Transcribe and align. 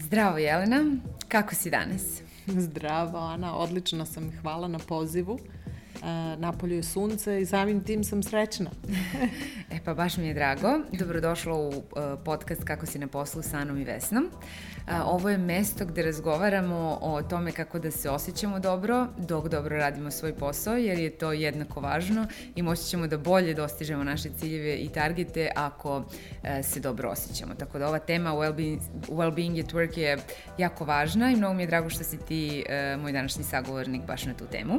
Zdravo 0.00 0.38
Jelena, 0.38 0.84
kako 1.28 1.54
si 1.54 1.70
danas? 1.70 2.02
Zdravo 2.46 3.18
Ana, 3.18 3.56
odlično 3.56 4.06
sam, 4.06 4.32
hvala 4.40 4.68
na 4.68 4.78
pozivu. 4.78 5.38
E, 6.02 6.36
napolju 6.36 6.76
je 6.76 6.82
sunce 6.82 7.40
i 7.40 7.46
samim 7.46 7.84
tim 7.84 8.04
sam 8.04 8.22
srećna. 8.22 8.70
e 9.74 9.78
pa 9.84 9.94
baš 9.94 10.16
mi 10.16 10.26
je 10.26 10.34
drago. 10.34 10.68
Dobrodošla 10.92 11.54
u 11.54 11.68
uh, 11.68 11.82
podcast 12.24 12.64
Kako 12.64 12.86
si 12.86 12.98
na 12.98 13.06
poslu 13.06 13.42
sa 13.42 13.56
Anom 13.56 13.78
i 13.78 13.84
Vesnom. 13.84 14.30
Ovo 15.04 15.30
je 15.30 15.38
mesto 15.38 15.84
gde 15.84 16.02
razgovaramo 16.02 16.98
o 17.02 17.22
tome 17.22 17.52
kako 17.52 17.78
da 17.78 17.90
se 17.90 18.10
osjećamo 18.10 18.60
dobro 18.60 19.06
dok 19.18 19.48
dobro 19.48 19.76
radimo 19.76 20.10
svoj 20.10 20.34
posao, 20.34 20.76
jer 20.76 20.98
je 20.98 21.10
to 21.10 21.32
jednako 21.32 21.80
važno 21.80 22.26
i 22.56 22.62
moći 22.62 22.82
ćemo 22.82 23.06
da 23.06 23.18
bolje 23.18 23.54
dostižemo 23.54 24.04
naše 24.04 24.28
ciljeve 24.40 24.76
i 24.76 24.88
targete 24.88 25.50
ako 25.56 26.04
se 26.62 26.80
dobro 26.80 27.08
osjećamo. 27.08 27.54
Tako 27.54 27.78
da 27.78 27.88
ova 27.88 27.98
tema 27.98 28.30
well-being, 28.30 28.78
well-being 29.08 29.64
at 29.64 29.72
work 29.72 29.98
je 29.98 30.18
jako 30.58 30.84
važna 30.84 31.30
i 31.30 31.36
mnogo 31.36 31.54
mi 31.54 31.62
je 31.62 31.66
drago 31.66 31.90
što 31.90 32.04
si 32.04 32.18
ti 32.18 32.64
moj 32.98 33.12
današnji 33.12 33.44
sagovornik 33.44 34.02
baš 34.06 34.24
na 34.24 34.34
tu 34.34 34.44
temu. 34.46 34.78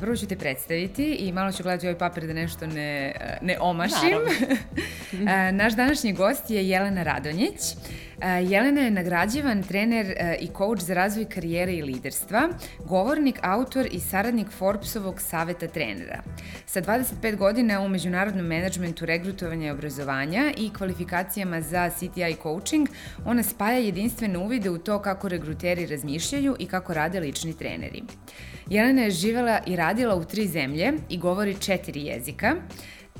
Prvo 0.00 0.16
ću 0.16 0.26
te 0.30 0.36
predstaviti 0.36 1.14
i 1.14 1.32
malo 1.32 1.52
ću 1.52 1.62
gledati 1.62 1.86
ovaj 1.86 1.98
papir 1.98 2.26
da 2.26 2.32
nešto 2.32 2.66
ne, 2.66 3.12
ne 3.42 3.56
omašim. 3.60 4.18
Naš 5.60 5.76
današnji 5.76 6.12
gost 6.12 6.50
je 6.50 6.68
Jelena 6.68 7.02
Radonjić. 7.02 7.60
Jelena 8.22 8.80
je 8.80 8.90
nagrađivan 8.90 9.62
trener 9.62 10.06
e, 10.06 10.36
i 10.40 10.48
coach 10.56 10.82
za 10.82 10.94
razvoj 10.94 11.24
karijere 11.24 11.72
i 11.72 11.82
liderstva, 11.82 12.48
govornik, 12.84 13.38
autor 13.42 13.88
i 13.90 14.00
saradnik 14.00 14.50
Forbesovog 14.50 15.20
saveta 15.20 15.66
trenera. 15.66 16.22
Sa 16.66 16.82
25 16.82 17.36
godina 17.36 17.80
u 17.80 17.88
međunarodnom 17.88 18.46
menadžmentu 18.46 19.06
regrutovanja 19.06 19.66
i 19.66 19.70
obrazovanja 19.70 20.52
i 20.56 20.70
kvalifikacijama 20.78 21.60
za 21.60 21.90
CTI 21.90 22.36
coaching, 22.42 22.88
ona 23.24 23.42
spaja 23.42 23.78
jedinstvene 23.78 24.38
uvide 24.38 24.70
u 24.70 24.78
to 24.78 25.02
kako 25.02 25.28
regruteri 25.28 25.86
razmišljaju 25.86 26.56
i 26.58 26.66
kako 26.66 26.94
rade 26.94 27.20
lični 27.20 27.58
treneri. 27.58 28.02
Jelena 28.70 29.02
je 29.02 29.10
živela 29.10 29.60
i 29.66 29.76
radila 29.76 30.14
u 30.14 30.24
tri 30.24 30.46
zemlje 30.46 30.92
i 31.08 31.18
govori 31.18 31.54
četiri 31.60 32.00
jezika. 32.00 32.56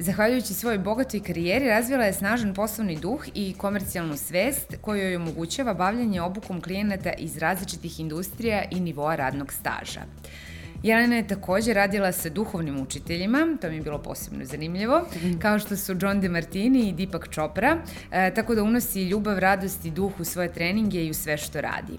Zahvaljujući 0.02 0.54
svojoj 0.54 0.78
bogatoj 0.78 1.20
karijeri 1.22 1.68
razvila 1.68 2.04
je 2.04 2.12
snažan 2.12 2.54
poslovni 2.54 2.96
duh 2.96 3.24
i 3.34 3.54
komercijalnu 3.58 4.16
svest 4.16 4.74
koja 4.80 5.02
joj 5.02 5.16
omogućava 5.16 5.74
bavljanje 5.74 6.22
obukom 6.22 6.60
klijenata 6.60 7.12
iz 7.12 7.38
različitih 7.38 8.00
industrija 8.00 8.64
i 8.70 8.80
nivoa 8.80 9.16
radnog 9.16 9.52
staža. 9.52 10.00
Jelena 10.82 11.16
je 11.16 11.26
takođe 11.28 11.74
radila 11.74 12.12
sa 12.12 12.28
duhovnim 12.28 12.80
učiteljima, 12.80 13.56
to 13.60 13.68
mi 13.68 13.74
je 13.74 13.80
bilo 13.80 13.98
posebno 13.98 14.44
zanimljivo, 14.44 15.06
kao 15.42 15.58
što 15.58 15.76
su 15.76 15.96
John 16.00 16.20
DeMartini 16.20 16.88
i 16.88 16.92
Deepak 16.92 17.28
Chopra, 17.32 17.78
e, 18.12 18.34
tako 18.34 18.54
da 18.54 18.62
unosi 18.62 19.02
ljubav, 19.02 19.38
radost 19.38 19.84
i 19.84 19.90
duh 19.90 20.20
u 20.20 20.24
svoje 20.24 20.52
treninge 20.52 21.04
i 21.04 21.10
u 21.10 21.14
sve 21.14 21.36
što 21.36 21.60
radi. 21.60 21.92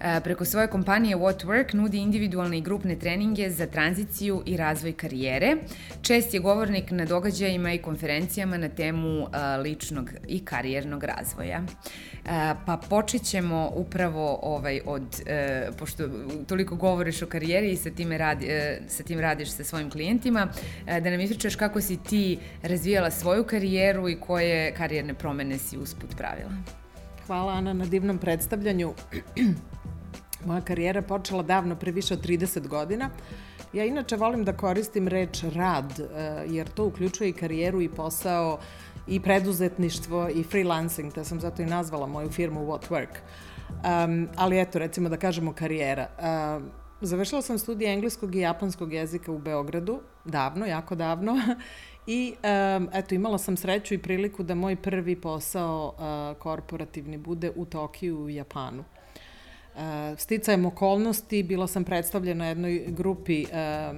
E, 0.00 0.20
preko 0.20 0.44
svoje 0.44 0.66
kompanije 0.66 1.16
What 1.16 1.44
Work 1.46 1.74
nudi 1.74 1.98
individualne 1.98 2.58
i 2.58 2.60
grupne 2.60 2.96
treninge 2.98 3.50
za 3.50 3.66
tranziciju 3.66 4.42
i 4.46 4.56
razvoj 4.56 4.92
karijere. 4.92 5.56
Čest 6.02 6.34
je 6.34 6.40
govornik 6.40 6.90
na 6.90 7.04
događajima 7.04 7.72
i 7.72 7.78
konferencijama 7.78 8.58
na 8.58 8.68
temu 8.68 9.20
e, 9.20 9.56
ličnog 9.56 10.10
i 10.28 10.44
karijernog 10.44 11.04
razvoja. 11.04 11.62
E, 12.26 12.54
pa 12.66 12.76
počet 12.90 13.22
ćemo 13.22 13.72
upravo 13.74 14.38
ovaj, 14.42 14.80
od, 14.86 15.22
e, 15.26 15.68
pošto 15.78 16.08
toliko 16.46 16.76
govoriš 16.76 17.22
o 17.22 17.26
karijeri 17.26 17.70
i 17.70 17.76
sa 17.76 17.90
time 17.90 18.18
radi, 18.26 18.46
e, 18.46 18.80
sa 18.88 19.02
tim 19.02 19.20
radiš 19.20 19.50
sa 19.50 19.64
svojim 19.64 19.90
klijentima, 19.90 20.48
e, 20.86 21.00
da 21.00 21.10
nam 21.10 21.20
ispričaš 21.20 21.56
kako 21.56 21.80
si 21.80 21.96
ti 21.96 22.38
razvijala 22.62 23.10
svoju 23.10 23.44
karijeru 23.44 24.08
i 24.08 24.20
koje 24.20 24.74
karijerne 24.74 25.14
promene 25.14 25.58
si 25.58 25.78
usput 25.78 26.16
pravila. 26.16 26.50
Hvala 27.26 27.52
Ana 27.52 27.72
na 27.72 27.84
divnom 27.84 28.18
predstavljanju. 28.18 28.94
Moja 30.46 30.60
karijera 30.60 31.02
počela 31.02 31.42
davno, 31.42 31.76
pre 31.76 31.92
više 31.92 32.14
od 32.14 32.26
30 32.26 32.68
godina. 32.68 33.10
Ja 33.72 33.84
inače 33.84 34.16
volim 34.16 34.44
da 34.44 34.56
koristim 34.56 35.08
reč 35.08 35.42
rad, 35.54 36.00
e, 36.00 36.04
jer 36.48 36.68
to 36.68 36.86
uključuje 36.86 37.30
i 37.30 37.32
karijeru 37.32 37.82
i 37.82 37.88
posao 37.88 38.58
i 39.06 39.20
preduzetništvo 39.20 40.28
i 40.34 40.42
freelancing, 40.42 41.14
da 41.14 41.24
sam 41.24 41.40
zato 41.40 41.62
i 41.62 41.66
nazvala 41.66 42.06
moju 42.06 42.30
firmu 42.30 42.66
What 42.66 42.88
Work. 42.90 43.18
Um, 43.68 44.28
ali 44.36 44.60
eto, 44.60 44.78
recimo 44.78 45.08
da 45.08 45.16
kažemo 45.16 45.52
karijera. 45.52 46.08
Um, 46.18 46.70
Završila 47.00 47.42
sam 47.42 47.58
studije 47.58 47.92
engleskog 47.92 48.34
i 48.34 48.40
japanskog 48.40 48.92
jezika 48.92 49.32
u 49.32 49.38
Beogradu, 49.38 50.00
davno, 50.24 50.66
jako 50.66 50.94
davno. 50.94 51.36
I 52.06 52.34
um, 52.34 52.88
eto, 52.92 53.14
imala 53.14 53.38
sam 53.38 53.56
sreću 53.56 53.94
i 53.94 53.98
priliku 53.98 54.42
da 54.42 54.54
moj 54.54 54.76
prvi 54.76 55.20
posao 55.20 55.94
uh, 55.94 56.38
korporativni 56.42 57.18
bude 57.18 57.52
u 57.56 57.64
Tokiju 57.64 58.18
u 58.18 58.28
Japanu. 58.28 58.84
Uh, 59.76 60.18
sticajem 60.18 60.66
okolnosti, 60.66 61.42
bila 61.42 61.66
sam 61.66 61.84
predstavljena 61.84 62.46
jednoj 62.46 62.84
grupi 62.88 63.44
uh, 63.44 63.96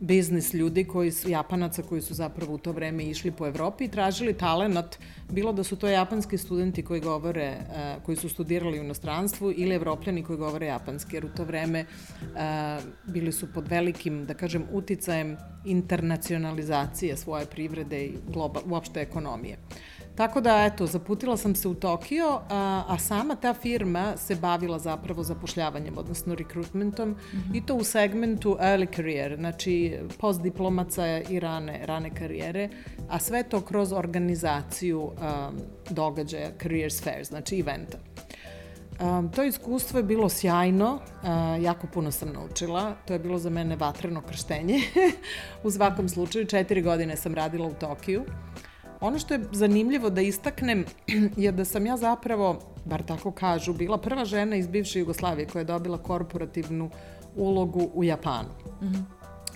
biznis 0.00 0.54
ljudi 0.54 0.84
koji 0.84 1.12
su, 1.12 1.30
japanaca 1.30 1.82
koji 1.82 2.02
su 2.02 2.14
zapravo 2.14 2.54
u 2.54 2.58
to 2.58 2.72
vreme 2.72 3.04
išli 3.04 3.30
po 3.30 3.46
Evropi 3.46 3.84
i 3.84 3.88
tražili 3.88 4.34
talenat, 4.34 4.98
bilo 5.30 5.52
da 5.52 5.64
su 5.64 5.76
to 5.76 5.88
japanski 5.88 6.38
studenti 6.38 6.82
koji 6.82 7.00
govore, 7.00 7.56
uh, 7.58 8.02
koji 8.04 8.16
su 8.16 8.28
studirali 8.28 8.80
u 8.80 8.84
inostranstvu 8.84 9.52
ili 9.56 9.74
evropljani 9.74 10.22
koji 10.22 10.38
govore 10.38 10.66
japanski, 10.66 11.16
jer 11.16 11.24
u 11.24 11.28
to 11.36 11.44
vreme 11.44 11.84
bili 13.04 13.32
su 13.32 13.52
pod 13.52 13.68
velikim, 13.68 14.24
da 14.24 14.34
kažem, 14.34 14.64
uticajem 14.72 15.36
internacionalizacije 15.64 17.16
svoje 17.16 17.46
privrede 17.46 18.04
i 18.04 18.14
global, 18.32 18.62
uopšte 18.66 19.00
ekonomije. 19.00 19.56
Uh, 19.56 19.95
Tako 20.16 20.40
da, 20.40 20.64
eto, 20.64 20.86
zaputila 20.86 21.36
sam 21.36 21.54
se 21.54 21.68
u 21.68 21.74
Tokio, 21.74 22.40
a, 22.48 22.84
a 22.88 22.98
sama 22.98 23.36
ta 23.36 23.54
firma 23.54 24.16
se 24.16 24.34
bavila 24.34 24.78
zapravo 24.78 25.22
zapošljavanjem, 25.22 25.98
odnosno 25.98 26.34
rekrutmentom, 26.34 27.08
mm 27.08 27.16
-hmm. 27.32 27.56
i 27.56 27.66
to 27.66 27.74
u 27.74 27.84
segmentu 27.84 28.56
early 28.60 28.96
career, 28.96 29.36
znači 29.36 29.98
postdiplomaca 30.18 31.06
i 31.18 31.40
rane, 31.40 31.80
rane 31.86 32.14
karijere, 32.14 32.68
a 33.08 33.18
sve 33.18 33.42
to 33.42 33.60
kroz 33.60 33.92
organizaciju 33.92 35.02
um, 35.02 35.14
događaja, 35.90 36.50
careers 36.62 37.02
fairs, 37.02 37.28
znači 37.28 37.60
eventa. 37.60 37.98
Um, 39.00 39.32
to 39.32 39.44
iskustvo 39.44 39.98
je 39.98 40.02
bilo 40.02 40.28
sjajno, 40.28 40.94
uh, 40.94 41.62
jako 41.62 41.86
puno 41.86 42.10
sam 42.10 42.32
naučila, 42.32 42.94
to 43.06 43.12
je 43.12 43.18
bilo 43.18 43.38
za 43.38 43.50
mene 43.50 43.76
vatreno 43.76 44.20
krštenje. 44.20 44.80
u 45.64 45.70
svakom 45.70 46.08
slučaju, 46.08 46.46
četiri 46.46 46.82
godine 46.82 47.16
sam 47.16 47.34
radila 47.34 47.66
u 47.66 47.74
Tokiju. 47.74 48.24
Ono 49.00 49.18
što 49.18 49.34
je 49.34 49.40
zanimljivo 49.52 50.10
da 50.10 50.20
istaknem 50.20 50.84
je 51.36 51.52
da 51.52 51.64
sam 51.64 51.86
ja 51.86 51.96
zapravo, 51.96 52.58
bar 52.84 53.02
tako 53.02 53.30
kažu, 53.30 53.72
bila 53.72 53.98
prva 53.98 54.24
žena 54.24 54.56
iz 54.56 54.66
bivše 54.66 54.98
Jugoslavije 54.98 55.46
koja 55.46 55.60
je 55.60 55.64
dobila 55.64 55.98
korporativnu 55.98 56.90
ulogu 57.36 57.90
u 57.94 58.04
Japanu. 58.04 58.48
Mm 58.82 58.86
-hmm. 58.86 59.02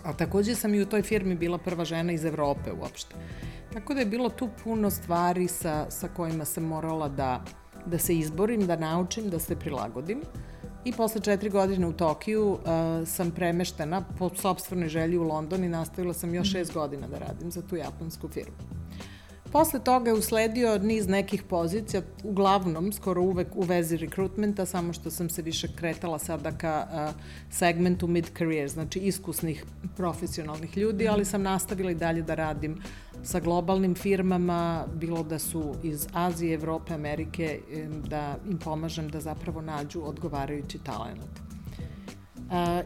A 0.05 0.13
takođe 0.13 0.55
sam 0.55 0.75
i 0.75 0.83
u 0.83 0.87
toj 0.87 1.03
firmi 1.03 1.35
bila 1.35 1.59
prva 1.59 1.85
žena 1.85 2.13
iz 2.13 2.25
Evrope 2.25 2.73
uopšte. 2.73 3.15
Tako 3.73 3.95
da 3.95 4.01
je 4.01 4.07
bilo 4.07 4.29
tu 4.29 4.49
puno 4.65 4.91
stvari 4.91 5.49
sa, 5.49 5.91
sa 5.91 6.09
kojima 6.09 6.45
sam 6.45 6.65
morala 6.65 7.09
da, 7.09 7.45
da 7.87 7.99
se 7.99 8.15
izborim, 8.15 8.67
da 8.67 8.77
naučim, 8.77 9.31
da 9.31 9.39
se 9.39 9.57
prilagodim. 9.57 10.21
I 10.85 10.93
posle 10.93 11.21
četiri 11.21 11.51
godine 11.51 11.87
u 11.87 11.93
Tokiju 11.93 12.51
uh, 12.53 12.59
sam 13.07 13.31
premeštena 13.31 14.03
po 14.19 14.31
sobstvenoj 14.35 14.89
želji 14.89 15.19
u 15.19 15.23
London 15.23 15.65
i 15.65 15.69
nastavila 15.69 16.15
sam 16.15 16.35
još 16.35 16.49
mhm. 16.49 16.53
šest 16.53 16.75
godina 16.75 17.09
da 17.09 17.19
radim 17.19 17.51
za 17.51 17.63
tu 17.63 17.77
japansku 17.77 18.29
firmu. 18.29 18.57
Posle 19.53 19.81
toga 19.81 20.11
je 20.11 20.15
usledio 20.15 20.79
niz 20.79 21.09
nekih 21.09 21.43
pozicija, 21.43 22.03
uglavnom, 22.25 22.93
skoro 22.93 23.23
uvek 23.23 23.49
u 23.55 23.63
vezi 23.63 23.97
rekrutmenta, 23.97 24.67
samo 24.67 24.93
što 24.93 25.11
sam 25.11 25.31
se 25.31 25.43
više 25.43 25.69
kretala 25.77 26.19
sada 26.19 26.53
ka 26.53 26.87
segmentu 27.51 28.07
mid-career, 28.07 28.69
znači 28.69 28.99
iskusnih 28.99 29.65
profesionalnih 29.97 30.77
ljudi, 30.77 31.09
ali 31.09 31.25
sam 31.25 31.43
nastavila 31.43 31.91
i 31.91 31.95
dalje 31.95 32.23
da 32.23 32.35
radim 32.35 32.79
sa 33.23 33.41
globalnim 33.41 33.95
firmama, 33.95 34.87
bilo 34.95 35.23
da 35.23 35.39
su 35.39 35.75
iz 35.83 36.07
Azije, 36.13 36.55
Evrope, 36.55 36.95
Amerike, 36.95 37.61
da 38.09 38.37
im 38.51 38.59
pomažem 38.59 39.09
da 39.09 39.21
zapravo 39.21 39.61
nađu 39.61 40.03
odgovarajući 40.05 40.79
talent. 40.79 41.51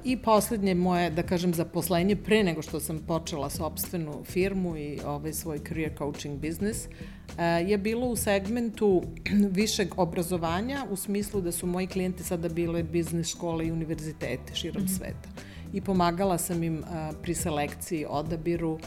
I 0.05 0.17
poslednje 0.17 0.75
moje, 0.75 1.11
da 1.11 1.23
kažem, 1.23 1.55
zaposlenje 1.55 2.17
pre 2.17 2.43
nego 2.45 2.63
što 2.63 2.81
sam 2.81 2.99
počela 2.99 3.51
sobstvenu 3.51 4.25
firmu 4.25 4.77
i 4.77 5.01
ovaj 5.07 5.33
svoj 5.33 5.59
career 5.69 5.93
coaching 5.99 6.41
biznis, 6.41 6.89
je 7.67 7.79
bilo 7.79 8.07
u 8.07 8.17
segmentu 8.17 9.03
višeg 9.59 9.89
obrazovanja 9.97 10.87
u 10.91 10.97
smislu 10.97 11.41
da 11.41 11.53
su 11.53 11.67
moji 11.67 11.87
klijenti 11.87 12.25
sada 12.25 12.49
bile 12.49 12.83
biznis 12.83 13.29
škole 13.29 13.67
i 13.67 13.73
univerzitete 13.73 14.55
širom 14.55 14.83
mm 14.83 14.87
-hmm. 14.87 14.99
sveta. 14.99 15.29
I 15.73 15.81
pomagala 15.81 16.39
sam 16.39 16.63
im 16.63 16.85
pri 17.23 17.35
selekciji, 17.35 18.07
odabiru, 18.09 18.79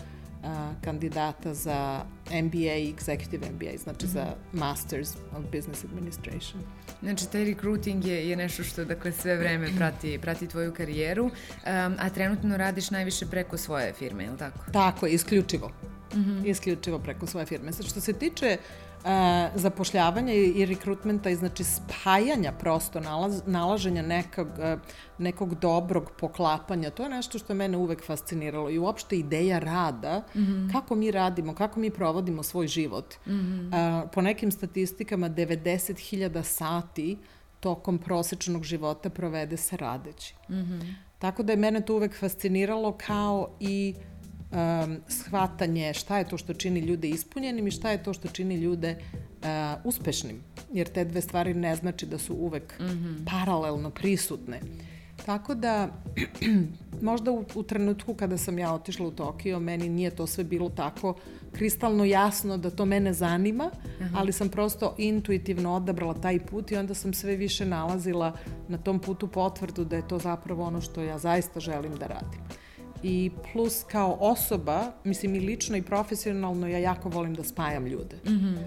kandidata 0.81 1.53
za 1.53 2.03
MBA 2.43 2.75
i 2.75 2.93
Executive 2.93 3.51
MBA, 3.51 3.77
znači 3.77 4.05
mm 4.05 4.09
-hmm. 4.09 4.13
za 4.13 4.23
mhm. 4.23 4.59
Masters 4.59 5.15
of 5.15 5.43
Business 5.51 5.83
Administration. 5.83 6.63
Znači, 7.01 7.31
taj 7.31 7.45
recruiting 7.45 8.05
je, 8.05 8.29
je 8.29 8.35
nešto 8.35 8.63
što 8.63 8.85
dakle, 8.85 9.11
sve 9.11 9.35
vreme 9.35 9.67
prati, 9.77 10.19
prati 10.21 10.47
tvoju 10.47 10.73
karijeru, 10.73 11.25
um, 11.25 11.31
a 11.99 12.09
trenutno 12.09 12.57
radiš 12.57 12.91
najviše 12.91 13.25
preko 13.25 13.57
svoje 13.57 13.93
firme, 13.93 14.23
je 14.23 14.31
li 14.31 14.37
tako? 14.37 14.59
Tako, 14.71 15.07
isključivo. 15.07 15.71
Mm 16.13 16.19
-hmm. 16.19 16.45
Isključivo 16.45 16.99
preko 16.99 17.27
svoje 17.27 17.45
firme. 17.45 17.73
Sad 17.73 17.85
što 17.85 18.01
se 18.01 18.13
tiče 18.13 18.57
uh, 18.59 18.86
zapošljavanja 19.55 20.33
i 20.33 20.65
rekrutmenta 20.65 21.29
i 21.29 21.35
znači 21.35 21.63
spajanja 21.63 22.51
prosto, 22.51 22.99
nalaz, 22.99 23.41
nalaženja 23.45 24.01
nekog, 24.01 24.47
uh, 24.47 24.79
nekog 25.17 25.55
dobrog 25.55 26.11
poklapanja, 26.19 26.89
to 26.89 27.03
je 27.03 27.09
nešto 27.09 27.39
što 27.39 27.53
je 27.53 27.57
mene 27.57 27.77
uvek 27.77 28.05
fasciniralo 28.05 28.69
i 28.69 28.79
uopšte 28.79 29.17
ideja 29.17 29.59
rada, 29.59 30.23
mm 30.35 30.39
-hmm. 30.39 30.71
kako 30.71 30.95
mi 30.95 31.11
radimo, 31.11 31.55
kako 31.55 31.79
mi 31.79 31.89
provodimo 31.89 32.43
svoj 32.43 32.67
život. 32.67 33.15
Mm 33.27 33.31
-hmm. 33.31 34.03
uh, 34.03 34.09
po 34.13 34.21
nekim 34.21 34.51
statistikama 34.51 35.29
90.000 35.29 36.43
sati 36.43 37.17
tokom 37.59 37.97
prosečnog 37.97 38.63
života 38.63 39.09
provede 39.09 39.57
se 39.57 39.77
radeći. 39.77 40.35
Mm 40.49 40.53
-hmm. 40.53 40.93
Tako 41.19 41.43
da 41.43 41.53
je 41.53 41.57
mene 41.57 41.81
to 41.81 41.95
uvek 41.95 42.19
fasciniralo 42.19 42.91
kao 42.91 43.49
i 43.59 43.95
um, 44.51 44.97
shvatanje 45.07 45.93
šta 45.93 46.17
je 46.17 46.27
to 46.29 46.37
što 46.37 46.53
čini 46.53 46.79
ljude 46.79 47.09
ispunjenim 47.09 47.67
i 47.67 47.71
šta 47.71 47.91
je 47.91 48.03
to 48.03 48.13
što 48.13 48.27
čini 48.27 48.55
ljude 48.55 48.95
uh, 48.97 49.47
uspešnim. 49.83 50.41
Jer 50.73 50.87
te 50.87 51.05
dve 51.05 51.21
stvari 51.21 51.53
ne 51.53 51.75
znači 51.75 52.05
da 52.05 52.17
su 52.17 52.33
uvek 52.33 52.79
mm 52.79 52.83
-hmm. 52.83 53.25
paralelno 53.25 53.89
prisutne. 53.89 54.61
Tako 55.25 55.55
da, 55.55 55.89
možda 57.01 57.31
u, 57.31 57.45
u 57.55 57.63
trenutku 57.63 58.13
kada 58.13 58.37
sam 58.37 58.59
ja 58.59 58.73
otišla 58.73 59.07
u 59.07 59.11
Tokio, 59.11 59.59
meni 59.59 59.89
nije 59.89 60.09
to 60.09 60.27
sve 60.27 60.43
bilo 60.43 60.69
tako 60.69 61.15
kristalno 61.51 62.05
jasno 62.05 62.57
da 62.57 62.69
to 62.69 62.85
mene 62.85 63.13
zanima, 63.13 63.71
uh 63.73 64.05
-huh. 64.05 64.11
ali 64.15 64.31
sam 64.31 64.49
prosto 64.49 64.95
intuitivno 64.97 65.75
odabrala 65.75 66.13
taj 66.13 66.39
put 66.39 66.71
i 66.71 66.75
onda 66.75 66.93
sam 66.93 67.13
sve 67.13 67.35
više 67.35 67.65
nalazila 67.65 68.33
na 68.67 68.77
tom 68.77 68.99
putu 68.99 69.27
potvrdu 69.27 69.85
da 69.85 69.95
je 69.95 70.07
to 70.07 70.19
zapravo 70.19 70.63
ono 70.63 70.81
što 70.81 71.01
ja 71.01 71.17
zaista 71.17 71.59
želim 71.59 71.95
da 71.95 72.07
radim. 72.07 72.66
I 73.03 73.31
plus 73.53 73.83
kao 73.83 74.17
osoba, 74.19 74.91
mislim 75.03 75.35
i 75.35 75.39
lično 75.39 75.77
i 75.77 75.81
profesionalno, 75.81 76.67
ja 76.67 76.77
jako 76.77 77.09
volim 77.09 77.33
da 77.33 77.43
spajam 77.43 77.85
ljude. 77.85 78.15
Mm 78.25 78.29
-hmm. 78.29 78.57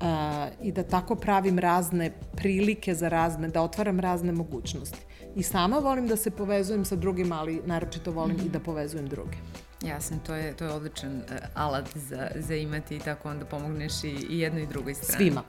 Uh, 0.00 0.66
i 0.66 0.72
da 0.72 0.82
tako 0.82 1.14
pravim 1.14 1.58
razne 1.58 2.12
prilike 2.36 2.94
za 2.94 3.08
razne, 3.08 3.48
da 3.48 3.62
otvaram 3.62 4.00
razne 4.00 4.32
mogućnosti. 4.32 4.98
I 5.36 5.42
sama 5.42 5.78
volim 5.78 6.06
da 6.06 6.16
se 6.16 6.30
povezujem 6.30 6.84
sa 6.84 6.96
drugima, 6.96 7.40
ali 7.40 7.62
naročito 7.66 8.10
volim 8.10 8.36
mm 8.36 8.40
-hmm. 8.40 8.46
i 8.46 8.50
da 8.50 8.60
povezujem 8.60 9.08
druge. 9.08 9.36
Jasno, 9.82 10.18
to 10.26 10.34
je, 10.34 10.56
to 10.56 10.64
je 10.64 10.70
odličan 10.70 11.16
uh, 11.16 11.22
alat 11.54 11.88
za, 11.94 12.30
za 12.36 12.54
imati 12.54 12.96
i 12.96 12.98
tako 12.98 13.30
onda 13.30 13.44
pomogneš 13.44 14.04
i, 14.04 14.26
i 14.30 14.38
jednoj 14.38 14.62
i 14.62 14.66
drugoj 14.66 14.94
strani. 14.94 15.16
Svima. 15.16 15.42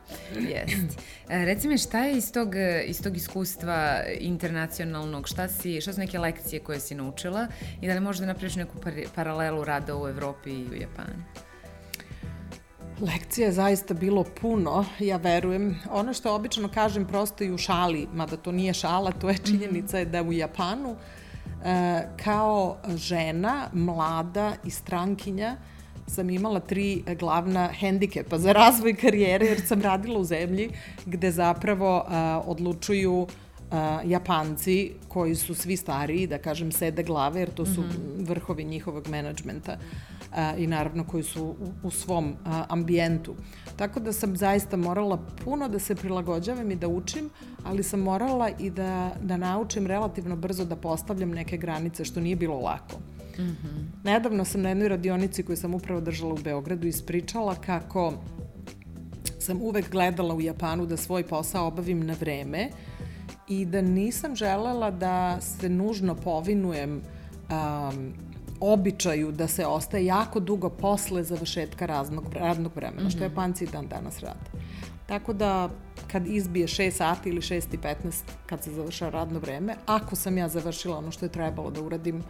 Jeste. 0.50 1.01
E, 1.29 1.45
reci 1.45 1.68
mi, 1.68 1.77
šta 1.77 2.00
je 2.00 2.18
iz 2.18 2.31
tog, 2.31 2.53
iz 2.85 3.01
tog 3.01 3.18
iskustva 3.18 4.03
internacionalnog, 4.19 5.27
šta, 5.27 5.47
si, 5.47 5.81
šta 5.81 5.94
su 5.94 6.00
neke 6.00 6.19
lekcije 6.19 6.59
koje 6.59 6.79
si 6.79 6.95
naučila 6.95 7.47
i 7.81 7.88
da 7.88 7.94
li 7.94 8.00
možeš 8.00 8.19
da 8.19 8.25
napraviš 8.25 8.56
neku 8.56 8.77
par, 8.83 8.94
paralelu 9.15 9.63
rada 9.63 9.97
u 9.97 10.07
Evropi 10.07 10.50
i 10.50 10.68
u 10.71 10.74
Japanu? 10.74 11.24
Lekcija 13.01 13.45
je 13.45 13.53
zaista 13.53 13.94
bilo 13.94 14.24
puno, 14.41 14.85
ja 15.00 15.18
verujem. 15.18 15.79
Ono 15.91 16.13
što 16.13 16.35
obično 16.35 16.69
kažem 16.69 17.07
prosto 17.07 17.44
i 17.44 17.51
u 17.51 17.57
šali, 17.57 18.07
mada 18.13 18.38
to 18.38 18.51
nije 18.51 18.74
šala, 18.74 19.12
to 19.12 19.29
je 19.29 19.35
mhm. 19.35 19.45
činjenica 19.45 19.97
je 19.97 20.06
da 20.06 20.24
u 20.24 20.33
Japanu 20.33 20.89
e, 20.89 21.26
kao 22.24 22.77
žena, 22.95 23.69
mlada 23.74 24.54
i 24.65 24.69
strankinja, 24.69 25.57
sam 26.07 26.30
imala 26.30 26.59
tri 26.59 27.04
glavna 27.19 27.68
hendikepa 27.68 28.38
za 28.38 28.51
razvoj 28.51 28.95
karijere, 28.95 29.45
jer 29.45 29.62
sam 29.65 29.81
radila 29.81 30.19
u 30.19 30.24
zemlji 30.24 30.69
gde 31.06 31.31
zapravo 31.31 32.06
a, 32.07 32.42
e, 32.45 32.50
odlučuju 32.50 33.27
a, 33.71 34.00
e, 34.04 34.09
Japanci 34.09 34.92
koji 35.07 35.36
su 35.36 35.56
svi 35.56 35.77
stariji, 35.77 36.27
da 36.27 36.38
kažem, 36.38 36.71
sede 36.71 37.04
glave, 37.04 37.39
jer 37.39 37.50
to 37.54 37.65
su 37.65 37.81
mm 37.81 37.89
-hmm. 37.89 38.27
vrhovi 38.27 38.63
njihovog 38.63 39.07
menadžmenta 39.07 39.77
a, 40.36 40.56
i 40.57 40.68
naravno 40.68 41.03
koji 41.03 41.24
su 41.24 41.44
u, 41.45 41.56
u 41.83 41.92
svom 41.92 42.36
a, 42.45 42.65
ambijentu. 42.69 43.36
Tako 43.77 44.00
da 44.00 44.13
sam 44.13 44.38
zaista 44.38 44.77
morala 44.77 45.19
puno 45.44 45.68
da 45.69 45.79
se 45.79 45.95
prilagođavam 45.95 46.71
i 46.71 46.75
da 46.75 46.88
učim, 46.88 47.29
ali 47.63 47.83
sam 47.83 48.00
morala 48.00 48.50
i 48.59 48.69
da, 48.69 49.12
da 49.21 49.38
naučim 49.38 49.88
relativno 49.88 50.35
brzo 50.35 50.65
da 50.65 50.75
postavljam 50.75 51.29
neke 51.29 51.57
granice, 51.57 52.06
što 52.06 52.19
nije 52.19 52.35
bilo 52.35 52.59
lako. 52.59 53.00
Mm 53.38 53.41
-hmm. 53.41 53.85
Nedavno 54.03 54.45
sam 54.45 54.62
na 54.62 54.69
jednoj 54.69 54.88
radionici 54.88 55.44
koju 55.44 55.57
sam 55.57 55.74
upravo 55.74 56.01
držala 56.01 56.33
u 56.33 56.38
Beogradu 56.38 56.88
ispričala 56.88 57.56
kako 57.56 58.13
sam 59.39 59.62
uvek 59.62 59.91
gledala 59.91 60.35
u 60.35 60.41
Japanu 60.41 60.85
da 60.85 60.97
svoj 60.97 61.24
posao 61.24 61.68
obavim 61.68 62.06
na 62.06 62.15
vreme 62.19 62.69
i 63.47 63.65
da 63.65 63.81
nisam 63.81 64.35
želela 64.35 64.91
da 64.91 65.41
se 65.41 65.69
nužno 65.69 66.15
povinujem 66.15 67.01
um, 67.50 68.13
običaju 68.59 69.31
da 69.31 69.48
se 69.48 69.65
ostaje 69.65 70.06
jako 70.06 70.39
dugo 70.39 70.69
posle 70.69 71.24
završetka 71.24 71.86
raznog, 71.86 72.33
radnog 72.33 72.75
vremena, 72.75 73.04
mm 73.04 73.06
-hmm. 73.06 73.09
što 73.09 73.24
mhm. 73.24 73.31
Japanci 73.31 73.63
i 73.63 73.68
dan 73.68 73.88
danas 73.88 74.19
rade. 74.19 74.50
Tako 75.07 75.33
da 75.33 75.69
kad 76.12 76.27
izbije 76.27 76.68
6 76.68 76.92
sati 76.92 77.30
ili 77.30 77.42
6 77.42 77.74
i 77.74 77.77
15 77.77 78.21
kad 78.45 78.63
se 78.63 78.71
završava 78.71 79.12
radno 79.12 79.39
vreme, 79.39 79.75
ako 79.86 80.15
sam 80.15 80.38
ja 80.38 80.48
završila 80.48 80.98
ono 80.98 81.12
što 81.12 81.25
je 81.25 81.31
trebalo 81.31 81.71
da 81.71 81.81
uradim 81.81 82.24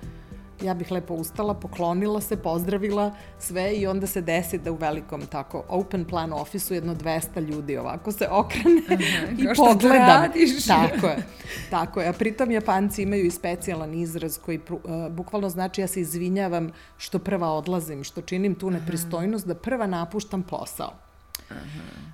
ja 0.62 0.74
bih 0.74 0.92
lepo 0.92 1.14
ustala, 1.14 1.54
poklonila 1.54 2.22
se, 2.22 2.38
pozdravila 2.38 3.12
sve 3.40 3.76
i 3.76 3.88
onda 3.88 4.08
se 4.08 4.22
desi 4.22 4.58
da 4.58 4.72
u 4.72 4.76
velikom 4.76 5.22
tako 5.26 5.64
open 5.70 6.06
plan 6.06 6.34
ofisu 6.34 6.74
jedno 6.74 6.96
200 6.96 7.42
ljudi 7.42 7.78
ovako 7.78 8.12
se 8.12 8.28
okrene 8.32 8.82
Aha, 8.88 9.32
i 9.38 9.56
pogledam. 9.56 10.32
Tako 10.68 11.08
je. 11.08 11.24
Tako 11.70 12.02
je. 12.02 12.08
A 12.08 12.14
pritom 12.14 12.52
Japanci 12.52 13.04
imaju 13.04 13.26
i 13.26 13.32
specijalan 13.32 13.94
izraz 13.94 14.38
koji 14.38 14.60
uh, 14.70 14.80
bukvalno 15.10 15.50
znači 15.50 15.82
ja 15.82 15.88
se 15.88 16.02
izvinjavam 16.02 16.72
što 16.98 17.20
prva 17.20 17.52
odlazim, 17.52 18.04
što 18.04 18.22
činim 18.22 18.56
tu 18.56 18.72
nepristojnost 18.72 19.48
da 19.48 19.56
prva 19.56 19.88
napuštam 19.88 20.44
posao. 20.44 21.07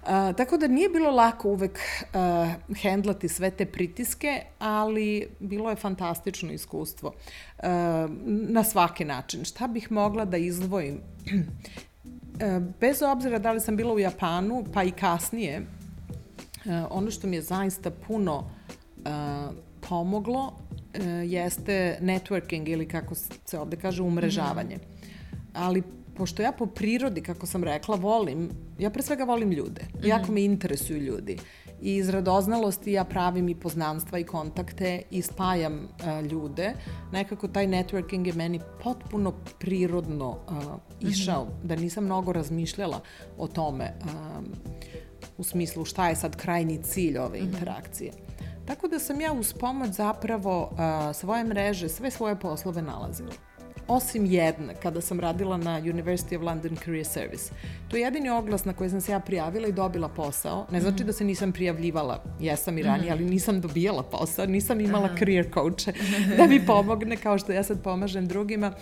A, 0.05 0.33
tako 0.33 0.57
da 0.57 0.67
nije 0.67 0.89
bilo 0.89 1.11
lako 1.11 1.49
uvek 1.49 1.79
uh, 2.03 2.75
hendlati 2.81 3.27
sve 3.27 3.51
te 3.51 3.65
pritiske, 3.65 4.41
ali 4.59 5.27
bilo 5.39 5.69
je 5.69 5.75
fantastično 5.75 6.51
iskustvo 6.51 7.09
uh, 7.09 7.63
na 8.25 8.63
svaki 8.63 9.05
način. 9.05 9.45
Šta 9.45 9.67
bih 9.67 9.91
mogla 9.91 10.25
da 10.25 10.37
izdvojim? 10.37 11.01
uh, 11.25 12.63
bez 12.79 13.01
obzira 13.01 13.39
da 13.39 13.51
li 13.51 13.59
sam 13.59 13.75
bila 13.75 13.93
u 13.93 13.99
Japanu, 13.99 14.65
pa 14.73 14.83
i 14.83 14.91
kasnije, 14.91 15.59
uh, 15.59 16.71
ono 16.89 17.11
što 17.11 17.27
mi 17.27 17.35
je 17.35 17.41
zaista 17.41 17.91
puno 17.91 18.37
uh, 18.37 19.55
pomoglo 19.89 20.45
uh, 20.47 21.01
jeste 21.25 21.97
networking 22.01 22.69
ili 22.69 22.87
kako 22.87 23.15
se 23.45 23.59
ovde 23.59 23.77
kaže 23.77 24.01
umrežavanje. 24.03 24.75
Mm 24.75 24.79
-hmm. 24.79 24.93
Ali 25.53 25.83
pošto 26.15 26.41
ja 26.41 26.51
po 26.51 26.65
prirodi, 26.65 27.21
kako 27.21 27.45
sam 27.45 27.63
rekla, 27.63 27.95
volim, 27.95 28.49
ja 28.79 28.89
pre 28.89 29.03
svega 29.03 29.23
volim 29.23 29.51
ljude. 29.51 29.81
Mm 29.81 29.97
-hmm. 29.97 30.07
Jako 30.07 30.31
me 30.31 30.43
interesuju 30.43 30.99
ljudi. 30.99 31.37
I 31.81 31.95
iz 31.95 32.09
radoznalosti 32.09 32.91
ja 32.91 33.03
pravim 33.03 33.49
i 33.49 33.55
poznanstva 33.55 34.19
i 34.19 34.23
kontakte 34.23 35.01
i 35.11 35.21
spajam 35.21 35.73
uh, 35.83 36.31
ljude. 36.31 36.73
Nekako 37.11 37.47
taj 37.47 37.67
networking 37.67 38.27
je 38.27 38.33
meni 38.33 38.59
potpuno 38.83 39.33
prirodno 39.59 40.29
uh, 40.29 41.09
išao, 41.09 41.43
mm 41.43 41.47
-hmm. 41.47 41.67
da 41.67 41.75
nisam 41.75 42.03
mnogo 42.05 42.33
razmišljala 42.33 42.99
o 43.37 43.47
tome 43.47 43.93
um, 44.03 44.45
u 45.37 45.43
smislu 45.43 45.85
šta 45.85 46.09
je 46.09 46.15
sad 46.15 46.35
krajnji 46.35 46.83
cilj 46.83 47.17
ove 47.17 47.41
mm 47.41 47.43
-hmm. 47.43 47.53
interakcije. 47.53 48.11
Tako 48.65 48.87
da 48.87 48.99
sam 48.99 49.21
ja 49.21 49.33
uz 49.33 49.53
pomoć 49.53 49.89
zapravo 49.89 50.69
uh, 50.71 51.15
svoje 51.15 51.43
mreže, 51.43 51.89
sve 51.89 52.11
svoje 52.11 52.39
poslove 52.39 52.81
nalazila 52.81 53.31
osim 53.87 54.25
jedne, 54.25 54.75
kada 54.83 55.01
sam 55.01 55.19
radila 55.19 55.57
na 55.57 55.81
University 55.81 56.37
of 56.37 56.43
London 56.43 56.75
Career 56.75 57.05
Service. 57.05 57.53
To 57.87 57.97
je 57.97 58.01
jedini 58.01 58.29
oglas 58.29 58.65
na 58.65 58.73
koji 58.73 58.89
sam 58.89 59.01
se 59.01 59.11
ja 59.11 59.19
prijavila 59.19 59.67
i 59.67 59.71
dobila 59.71 60.09
posao. 60.09 60.67
Ne 60.71 60.81
znači 60.81 61.03
mm. 61.03 61.05
da 61.05 61.13
se 61.13 61.23
nisam 61.23 61.51
prijavljivala, 61.51 62.23
jesam 62.39 62.77
i 62.77 62.83
ranije, 62.83 63.09
mm. 63.09 63.13
ali 63.13 63.25
nisam 63.25 63.61
dobijala 63.61 64.03
posao, 64.03 64.45
nisam 64.45 64.81
imala 64.81 65.05
Aha. 65.05 65.17
career 65.17 65.53
coache 65.53 65.93
da 66.37 66.47
mi 66.47 66.65
pomogne 66.65 67.17
kao 67.17 67.37
što 67.37 67.51
ja 67.51 67.63
sad 67.63 67.83
pomažem 67.83 68.27
drugima. 68.27 68.73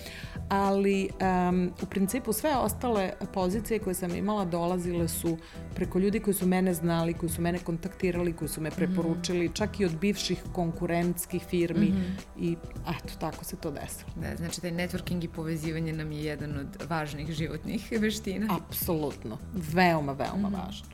Ali 0.49 1.09
um, 1.49 1.71
u 1.81 1.85
principu 1.85 2.33
sve 2.33 2.55
ostale 2.55 3.11
pozicije 3.33 3.79
koje 3.79 3.93
sam 3.93 4.15
imala 4.15 4.45
dolazile 4.45 5.07
su 5.07 5.37
preko 5.75 5.99
ljudi 5.99 6.19
koji 6.19 6.33
su 6.33 6.47
mene 6.47 6.73
znali, 6.73 7.13
koji 7.13 7.29
su 7.29 7.41
mene 7.41 7.59
kontaktirali, 7.59 8.33
koji 8.33 8.49
su 8.49 8.61
me 8.61 8.71
preporučili, 8.71 9.49
mm. 9.49 9.53
čak 9.53 9.79
i 9.79 9.85
od 9.85 9.99
bivših 9.99 10.43
konkurentskih 10.53 11.43
firmi 11.43 11.85
mm 11.85 11.93
-hmm. 11.93 12.43
i 12.43 12.55
eto, 12.81 13.13
tako 13.19 13.45
se 13.45 13.55
to 13.55 13.71
desilo. 13.71 14.11
Da, 14.15 14.35
znači 14.35 14.61
taj 14.61 14.71
networking 14.91 15.23
i 15.23 15.27
povezivanje 15.27 15.93
nam 15.93 16.11
je 16.11 16.23
jedan 16.23 16.59
od 16.59 16.89
važnih 16.89 17.31
životnih 17.31 17.91
veština. 17.91 18.59
Apsolutno. 18.67 19.37
Veoma, 19.53 20.11
veoma 20.11 20.49
mm. 20.49 20.53
važno. 20.53 20.87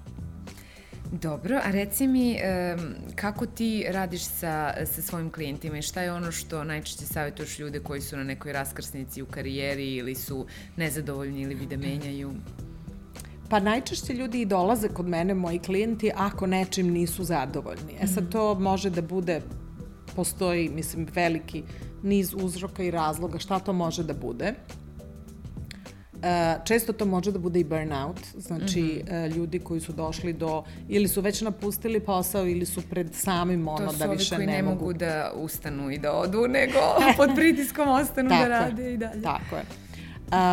Dobro, 1.11 1.59
a 1.63 1.71
reci 1.71 2.07
mi 2.07 2.37
kako 3.15 3.45
ti 3.45 3.85
radiš 3.89 4.23
sa, 4.23 4.73
sa 4.85 5.01
svojim 5.01 5.29
klijentima 5.29 5.77
i 5.77 5.81
šta 5.81 6.01
je 6.01 6.13
ono 6.13 6.31
što 6.31 6.63
najčešće 6.63 7.05
savjetuješ 7.05 7.59
ljude 7.59 7.79
koji 7.79 8.01
su 8.01 8.17
na 8.17 8.23
nekoj 8.23 8.53
raskrsnici 8.53 9.21
u 9.21 9.25
karijeri 9.25 9.95
ili 9.95 10.15
su 10.15 10.45
nezadovoljni 10.75 11.41
ili 11.41 11.55
vide 11.55 11.77
menjaju? 11.77 12.33
Pa 13.49 13.59
najčešće 13.59 14.13
ljudi 14.13 14.41
i 14.41 14.45
dolaze 14.45 14.87
kod 14.87 15.07
mene, 15.07 15.33
moji 15.33 15.59
klijenti, 15.59 16.11
ako 16.15 16.47
nečim 16.47 16.91
nisu 16.91 17.23
zadovoljni. 17.23 17.93
E 17.99 18.07
sad 18.07 18.23
mhm. 18.23 18.31
to 18.31 18.55
može 18.59 18.89
da 18.89 19.01
bude, 19.01 19.41
postoji, 20.17 20.69
mislim, 20.69 21.07
veliki 21.13 21.63
niz 22.03 22.33
uzroka 22.33 22.83
i 22.83 22.91
razloga 22.91 23.39
šta 23.39 23.59
to 23.59 23.73
može 23.73 24.03
da 24.03 24.13
bude. 24.13 24.53
često 26.65 26.93
to 26.93 27.05
može 27.05 27.31
da 27.31 27.39
bude 27.39 27.59
i 27.59 27.63
burnout, 27.63 28.19
znači 28.37 28.81
mm 28.81 29.07
-hmm. 29.07 29.35
ljudi 29.35 29.59
koji 29.59 29.79
su 29.79 29.93
došli 29.93 30.33
do, 30.33 30.63
ili 30.89 31.07
su 31.07 31.21
već 31.21 31.41
napustili 31.41 31.99
posao 31.99 32.47
ili 32.47 32.65
su 32.65 32.81
pred 32.89 33.15
samim 33.15 33.67
ono 33.67 33.93
da 33.93 34.05
više 34.05 34.05
ne 34.05 34.07
mogu. 34.07 34.15
To 34.15 34.25
su 34.25 34.35
ovi 34.35 34.47
koji 34.47 34.47
ne 34.47 34.63
mogu 34.63 34.93
da 34.93 35.31
ustanu 35.35 35.91
i 35.91 35.97
da 35.97 36.13
odu, 36.13 36.47
nego 36.47 36.79
pod 37.17 37.29
pritiskom 37.35 37.89
ostanu 37.89 38.29
da 38.29 38.47
rade 38.47 38.93
i 38.93 38.97
dalje. 38.97 39.21
Tako 39.21 39.55
je. 39.55 39.63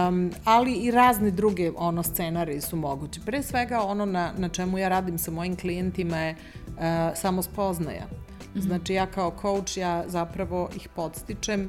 Um, 0.09 0.33
ali 0.44 0.73
i 0.73 0.90
razne 0.90 1.30
druge 1.30 1.71
ono 1.76 2.02
scenarije 2.02 2.61
su 2.61 2.76
moguće. 2.76 3.21
Pre 3.26 3.42
svega 3.42 3.80
ono 3.80 4.04
na, 4.04 4.33
na 4.38 4.49
čemu 4.49 4.78
ja 4.78 4.88
radim 4.88 5.18
sa 5.18 5.30
mojim 5.30 5.56
klijentima 5.56 6.16
je 6.16 6.35
uh, 6.35 6.83
samo 7.14 7.42
spoznaja. 7.42 8.06
-hmm. 8.54 8.62
Znači 8.62 8.94
ja 8.94 9.06
kao 9.06 9.32
coach 9.42 9.76
ja 9.76 10.04
zapravo 10.08 10.68
ih 10.76 10.88
podstičem 10.88 11.68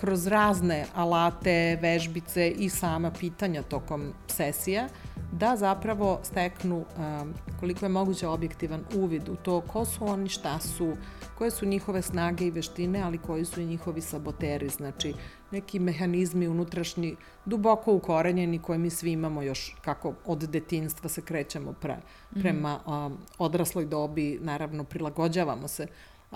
kroz 0.00 0.26
razne 0.26 0.86
alate, 0.94 1.78
vežbice 1.82 2.50
i 2.50 2.68
sama 2.68 3.10
pitanja 3.10 3.62
tokom 3.62 4.12
sesija 4.26 4.88
da 5.32 5.56
zapravo 5.56 6.20
steknu 6.22 6.76
um, 6.76 7.34
koliko 7.60 7.84
je 7.84 7.88
moguće 7.88 8.28
objektivan 8.28 8.84
uvid 8.94 9.28
u 9.28 9.36
to 9.36 9.60
ko 9.60 9.84
su 9.84 10.04
oni, 10.04 10.28
šta 10.28 10.58
su, 10.58 10.96
koje 11.38 11.50
su 11.50 11.66
njihove 11.66 12.02
snage 12.02 12.46
i 12.46 12.50
veštine, 12.50 13.02
ali 13.02 13.18
koji 13.18 13.44
su 13.44 13.60
i 13.60 13.66
njihovi 13.66 14.00
saboteri, 14.00 14.68
znači 14.68 15.14
neki 15.50 15.78
mehanizmi 15.78 16.48
unutrašnji 16.48 17.16
duboko 17.44 17.92
ukorenjeni 17.92 18.58
koje 18.58 18.78
mi 18.78 18.90
svi 18.90 19.12
imamo 19.12 19.42
još 19.42 19.76
kako 19.80 20.14
od 20.24 20.38
detinstva 20.38 21.08
se 21.08 21.22
krećemo 21.22 21.72
pre, 21.72 21.96
mhm. 21.96 22.40
prema 22.40 22.80
um, 22.86 23.18
odrasloj 23.38 23.84
dobi, 23.84 24.38
naravno 24.42 24.84
prilagođavamo 24.84 25.68
se 25.68 25.86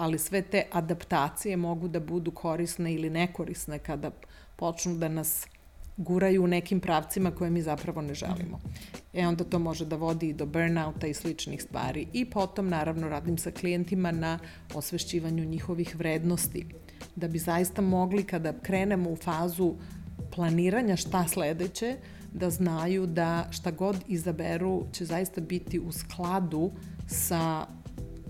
ali 0.01 0.19
sve 0.19 0.43
te 0.43 0.65
adaptacije 0.73 1.57
mogu 1.57 1.89
da 1.89 2.01
budu 2.01 2.31
korisne 2.31 2.95
ili 2.95 3.11
nekorisne 3.11 3.79
kada 3.79 4.11
počnu 4.57 4.95
da 4.95 5.09
nas 5.09 5.47
guraju 5.97 6.45
u 6.45 6.47
nekim 6.47 6.81
pravcima 6.81 7.31
koje 7.31 7.51
mi 7.51 7.63
zapravo 7.63 8.03
ne 8.03 8.15
želimo. 8.15 8.61
E 9.15 9.27
onda 9.27 9.45
to 9.45 9.59
može 9.59 9.85
da 9.85 9.97
vodi 9.97 10.29
i 10.29 10.33
do 10.33 10.47
burnouta 10.47 11.07
i 11.07 11.15
sličnih 11.15 11.63
stvari. 11.63 12.07
I 12.13 12.25
potom 12.25 12.69
naravno 12.69 13.09
radim 13.09 13.39
sa 13.39 13.51
klijentima 13.51 14.11
na 14.11 14.39
osvešćivanju 14.75 15.45
njihovih 15.45 15.97
vrednosti. 15.97 16.67
Da 17.17 17.29
bi 17.29 17.39
zaista 17.39 17.83
mogli 17.83 18.25
kada 18.25 18.53
krenemo 18.53 19.11
u 19.11 19.17
fazu 19.17 19.75
planiranja 20.35 20.97
šta 20.97 21.29
sledeće, 21.29 21.97
da 22.33 22.51
znaju 22.51 23.07
da 23.07 23.49
šta 23.51 23.71
god 23.71 23.97
izaberu 24.09 24.85
će 24.93 25.05
zaista 25.05 25.41
biti 25.41 25.79
u 25.79 25.93
skladu 25.93 26.71
sa 27.09 27.67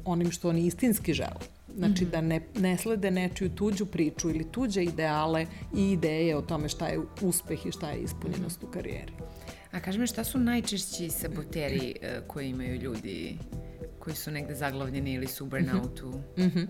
onim 0.04 0.30
što 0.30 0.48
oni 0.48 0.66
istinski 0.66 1.14
žele. 1.14 1.59
Znači 1.76 2.04
mm 2.04 2.06
-hmm. 2.06 2.10
da 2.10 2.20
ne, 2.20 2.40
ne 2.54 2.76
slede 2.78 3.10
nečiju 3.10 3.48
tuđu 3.48 3.86
priču 3.86 4.30
ili 4.30 4.52
tuđe 4.52 4.84
ideale 4.84 5.46
i 5.76 5.92
ideje 5.92 6.36
o 6.36 6.42
tome 6.42 6.68
šta 6.68 6.86
je 6.86 7.00
uspeh 7.20 7.66
i 7.66 7.72
šta 7.72 7.90
je 7.90 8.02
ispunjenost 8.02 8.62
mm 8.62 8.64
-hmm. 8.64 8.68
u 8.68 8.72
karijeri. 8.72 9.12
A 9.72 9.80
kaži 9.80 9.98
mi 9.98 10.06
šta 10.06 10.24
su 10.24 10.38
najčešći 10.38 11.10
saboteri 11.10 11.94
uh, 12.02 12.26
koji 12.26 12.48
imaju 12.48 12.74
ljudi 12.74 13.38
koji 13.98 14.16
su 14.16 14.30
negde 14.30 14.54
zaglavljeni 14.54 15.12
ili 15.14 15.26
su 15.26 15.44
u 15.44 15.48
burnoutu? 15.48 16.08
Mm 16.36 16.42
-hmm. 16.42 16.66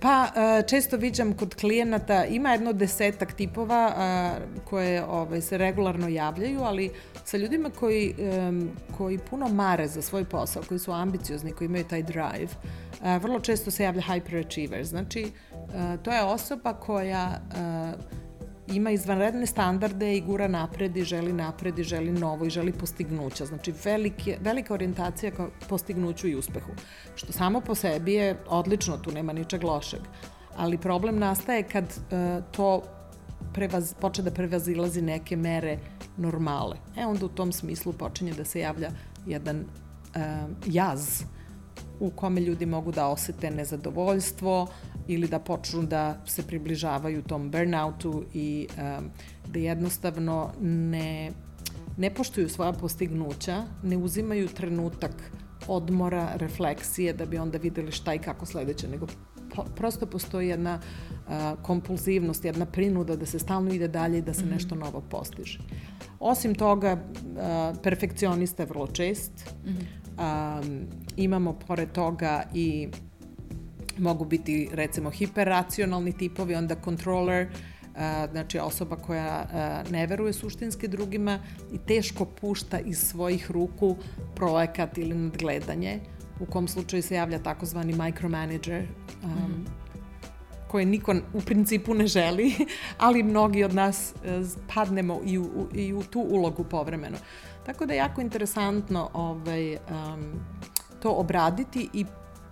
Pa, 0.00 0.28
e, 0.36 0.62
često 0.68 0.96
viđam 0.96 1.32
kod 1.32 1.54
klijenata, 1.54 2.24
ima 2.24 2.52
jedno 2.52 2.72
desetak 2.72 3.32
tipova 3.32 3.92
koje 4.64 5.04
ovaj, 5.04 5.40
se 5.40 5.58
regularno 5.58 6.08
javljaju, 6.08 6.60
ali 6.62 6.90
sa 7.24 7.36
ljudima 7.36 7.70
koji, 7.70 8.14
koji 8.96 9.18
puno 9.18 9.48
mare 9.48 9.88
za 9.88 10.02
svoj 10.02 10.24
posao, 10.24 10.62
koji 10.68 10.78
su 10.78 10.92
ambiciozni, 10.92 11.52
koji 11.52 11.66
imaju 11.66 11.84
taj 11.84 12.02
drive, 12.02 12.48
vrlo 13.20 13.40
često 13.40 13.70
se 13.70 13.84
javlja 13.84 14.02
hyperachiever. 14.02 14.84
Znači, 14.84 15.32
to 16.02 16.12
je 16.12 16.22
osoba 16.22 16.72
koja 16.72 17.40
ima 18.72 18.90
izvanredne 18.90 19.46
standarde 19.46 20.16
i 20.16 20.20
gura 20.20 20.48
napred 20.48 20.96
i 20.96 21.04
želi 21.04 21.32
napred 21.32 21.78
i 21.78 21.82
želi 21.82 22.12
novo 22.12 22.44
i 22.44 22.50
želi 22.50 22.72
postignuća. 22.72 23.46
Znači 23.46 23.74
velike, 23.84 24.38
velika 24.40 24.74
orijentacija 24.74 25.30
ka 25.30 25.48
postignuću 25.68 26.28
i 26.28 26.34
uspehu. 26.34 26.70
Što 27.14 27.32
samo 27.32 27.60
po 27.60 27.74
sebi 27.74 28.12
je 28.12 28.36
odlično, 28.48 28.96
tu 28.96 29.12
nema 29.12 29.32
ničeg 29.32 29.64
lošeg. 29.64 30.00
Ali 30.56 30.78
problem 30.78 31.18
nastaje 31.18 31.62
kad 31.62 31.84
uh, 31.84 32.44
to 32.50 32.82
prevaz, 33.52 33.94
poče 34.00 34.22
da 34.22 34.30
prevazilazi 34.30 35.02
neke 35.02 35.36
mere 35.36 35.78
normale. 36.16 36.76
E 36.96 37.06
onda 37.06 37.26
u 37.26 37.28
tom 37.28 37.52
smislu 37.52 37.92
počinje 37.92 38.32
da 38.32 38.44
se 38.44 38.60
javlja 38.60 38.90
jedan 39.26 39.56
uh, 39.60 40.22
jaz 40.66 41.22
u 42.00 42.10
kome 42.10 42.40
ljudi 42.40 42.66
mogu 42.66 42.92
da 42.92 43.06
osete 43.06 43.50
nezadovoljstvo, 43.50 44.66
ili 45.08 45.28
da 45.28 45.38
počnu 45.38 45.82
da 45.82 46.22
se 46.26 46.42
približavaju 46.42 47.22
tom 47.22 47.50
burnoutu 47.50 48.24
i 48.34 48.66
um, 48.70 49.10
da 49.48 49.58
jednostavno 49.58 50.50
ne, 50.60 51.30
ne 51.96 52.14
poštuju 52.14 52.48
svoja 52.48 52.72
postignuća, 52.72 53.64
ne 53.82 53.96
uzimaju 53.96 54.48
trenutak 54.48 55.32
odmora, 55.68 56.28
refleksije 56.34 57.12
da 57.12 57.26
bi 57.26 57.38
onda 57.38 57.58
videli 57.58 57.92
šta 57.92 58.14
i 58.14 58.18
kako 58.18 58.46
sledeće, 58.46 58.88
nego 58.88 59.06
po, 59.54 59.64
prosto 59.76 60.06
postoji 60.06 60.48
jedna 60.48 60.80
kompulzivnost, 61.62 62.44
jedna 62.44 62.66
prinuda 62.66 63.16
da 63.16 63.26
se 63.26 63.38
stalno 63.38 63.74
ide 63.74 63.88
dalje 63.88 64.18
i 64.18 64.22
da 64.22 64.34
se 64.34 64.44
mm 64.44 64.48
-hmm. 64.48 64.52
nešto 64.52 64.74
novo 64.74 65.00
postiže. 65.00 65.58
Osim 66.20 66.54
toga, 66.54 66.92
uh, 66.92 67.78
perfekcionista 67.82 68.62
je 68.62 68.66
vrlo 68.66 68.86
čest. 68.86 69.54
Mm 69.64 69.70
-hmm. 69.70 70.60
um, 70.60 70.86
imamo 71.16 71.58
pored 71.66 71.92
toga 71.92 72.42
i 72.54 72.88
mogu 73.98 74.24
biti 74.24 74.68
recimo 74.72 75.10
hiperracionalni 75.10 76.12
tipovi, 76.12 76.54
onda 76.54 76.76
controller, 76.84 77.48
a, 77.96 78.26
znači 78.32 78.58
osoba 78.58 78.96
koja 78.96 79.46
a, 79.52 79.82
ne 79.90 80.06
veruje 80.06 80.32
suštinski 80.32 80.88
drugima 80.88 81.38
i 81.72 81.78
teško 81.78 82.24
pušta 82.24 82.78
iz 82.78 82.98
svojih 82.98 83.50
ruku 83.50 83.96
projekat 84.34 84.98
ili 84.98 85.14
nadgledanje, 85.14 86.00
u 86.40 86.46
kom 86.46 86.68
slučaju 86.68 87.02
se 87.02 87.14
javlja 87.14 87.38
takozvani 87.38 87.92
micromanager, 87.92 88.86
um, 89.24 89.30
mm 89.30 89.34
-hmm 89.34 89.82
koje 90.72 90.86
niko 90.86 91.14
u 91.34 91.40
principu 91.40 91.94
ne 91.94 92.06
želi, 92.06 92.54
ali 93.06 93.22
mnogi 93.22 93.64
od 93.64 93.74
nas 93.74 94.12
e, 94.12 94.42
padnemo 94.74 95.20
i 95.24 95.38
u, 95.38 95.68
i 95.74 95.92
u 95.92 96.02
tu 96.02 96.20
ulogu 96.20 96.64
povremeno. 96.64 97.18
Tako 97.66 97.86
da 97.86 97.92
je 97.92 97.98
jako 97.98 98.20
interesantno 98.20 99.10
ovaj, 99.12 99.74
um, 99.74 99.78
to 101.02 101.10
obraditi 101.10 101.88
i 101.92 102.04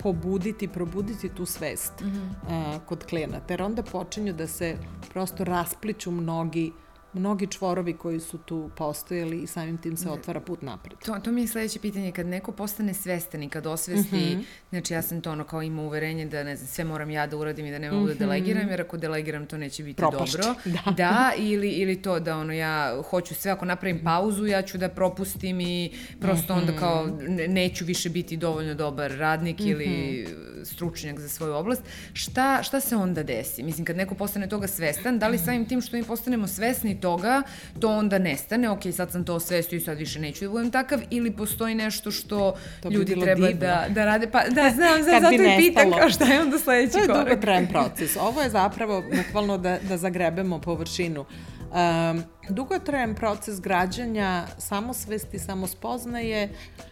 pobuditi, 0.02 0.69
probuditi 0.69 1.28
tu 1.28 1.47
svest 1.47 2.00
mm 2.00 2.07
-hmm. 2.07 2.75
uh, 2.75 2.83
kod 2.87 3.07
klijenata. 3.07 3.52
Jer 3.52 3.62
onda 3.62 3.83
počinju 3.83 4.33
da 4.33 4.47
se 4.47 4.76
prosto 5.12 5.45
raspliču 5.45 6.11
mnogi 6.11 6.73
mnogi 7.12 7.46
čvorovi 7.46 7.92
koji 7.92 8.20
su 8.20 8.38
tu 8.38 8.70
postojali 8.76 9.42
i 9.42 9.46
samim 9.46 9.78
tim 9.78 9.96
se 9.96 10.10
otvara 10.10 10.40
put 10.40 10.62
napred. 10.62 10.98
To, 11.04 11.18
to 11.24 11.32
mi 11.32 11.40
je 11.40 11.48
sledeće 11.48 11.78
pitanje, 11.78 12.12
kad 12.12 12.26
neko 12.26 12.52
postane 12.52 12.94
svestan 12.94 13.42
i 13.42 13.48
kad 13.48 13.66
osvesti, 13.66 14.16
mm 14.16 14.18
-hmm. 14.18 14.44
znači 14.70 14.94
ja 14.94 15.02
sam 15.02 15.20
to 15.20 15.32
ono 15.32 15.44
kao 15.44 15.62
ima 15.62 15.82
uverenje 15.82 16.26
da 16.26 16.44
ne 16.44 16.56
znam, 16.56 16.68
sve 16.68 16.84
moram 16.84 17.10
ja 17.10 17.26
da 17.26 17.36
uradim 17.36 17.66
i 17.66 17.70
da 17.70 17.78
ne 17.78 17.90
mogu 17.90 18.02
mm 18.02 18.04
-hmm. 18.04 18.08
da 18.08 18.14
mhm. 18.14 18.24
delegiram, 18.24 18.68
jer 18.68 18.80
ako 18.80 18.96
delegiram 18.96 19.46
to 19.46 19.58
neće 19.58 19.82
biti 19.82 19.96
Propašće. 19.96 20.38
dobro. 20.38 20.54
Da. 20.86 20.90
da, 20.90 21.32
ili, 21.36 21.68
ili 21.68 22.02
to 22.02 22.20
da 22.20 22.36
ono 22.36 22.52
ja 22.52 23.02
hoću 23.10 23.34
sve, 23.34 23.50
ako 23.50 23.64
napravim 23.64 24.04
pauzu, 24.04 24.46
ja 24.46 24.62
ću 24.62 24.78
da 24.78 24.88
propustim 24.88 25.60
i 25.60 25.92
prosto 26.20 26.54
mm 26.54 26.58
-hmm. 26.58 26.60
onda 26.60 26.76
kao 26.76 27.06
mhm. 27.06 27.52
neću 27.52 27.84
više 27.84 28.08
biti 28.08 28.36
dovoljno 28.36 28.74
dobar 28.74 29.10
radnik 29.10 29.58
mm 29.58 29.62
-hmm. 29.62 29.70
ili 29.70 30.26
stručnjak 30.64 31.20
za 31.20 31.28
svoju 31.28 31.54
oblast. 31.54 31.82
Šta, 32.12 32.62
šta 32.62 32.80
se 32.80 32.96
onda 32.96 33.22
desi? 33.22 33.62
Mislim, 33.62 33.84
kad 33.86 33.96
neko 33.96 34.14
postane 34.14 34.48
toga 34.48 34.66
svestan, 34.66 35.18
da 35.18 35.28
li 35.28 35.38
samim 35.38 35.68
tim 35.68 35.80
što 35.80 35.96
mi 35.96 36.04
postanemo 36.04 36.46
svesni 36.46 37.00
toga, 37.00 37.42
to 37.80 37.88
onda 37.88 38.18
nestane, 38.18 38.70
ok, 38.70 38.80
sad 38.96 39.12
sam 39.12 39.24
to 39.24 39.34
osvestio 39.34 39.76
i 39.76 39.80
sad 39.80 39.98
više 39.98 40.20
neću 40.20 40.44
da 40.44 40.50
budem 40.50 40.70
takav, 40.70 41.00
ili 41.10 41.30
postoji 41.30 41.74
nešto 41.74 42.10
što 42.10 42.54
to 42.82 42.90
ljudi 42.90 43.14
bi 43.14 43.20
treba 43.20 43.46
divno. 43.46 43.60
da, 43.60 43.86
da 43.88 44.04
rade, 44.04 44.30
pa 44.30 44.42
da 44.48 44.70
znam, 44.76 45.02
znam 45.02 45.20
zato 45.20 45.34
i 45.34 45.56
pitam 45.58 45.90
kao 45.90 46.10
šta 46.10 46.24
je 46.24 46.40
onda 46.40 46.58
sledeći 46.58 46.92
korak. 46.92 47.06
To 47.06 47.18
je 47.18 47.24
dugotrajan 47.24 47.66
proces. 47.72 48.16
Ovo 48.16 48.42
je 48.42 48.50
zapravo 48.50 49.02
bukvalno 49.16 49.58
da, 49.58 49.78
da 49.88 49.96
zagrebemo 49.96 50.60
površinu. 50.60 51.24
Um, 51.70 52.24
dugotrajan 52.48 53.14
proces 53.14 53.60
građanja 53.60 54.46
samosvesti, 54.58 55.38
samospoznaje, 55.38 56.48
Uh, 56.78 56.89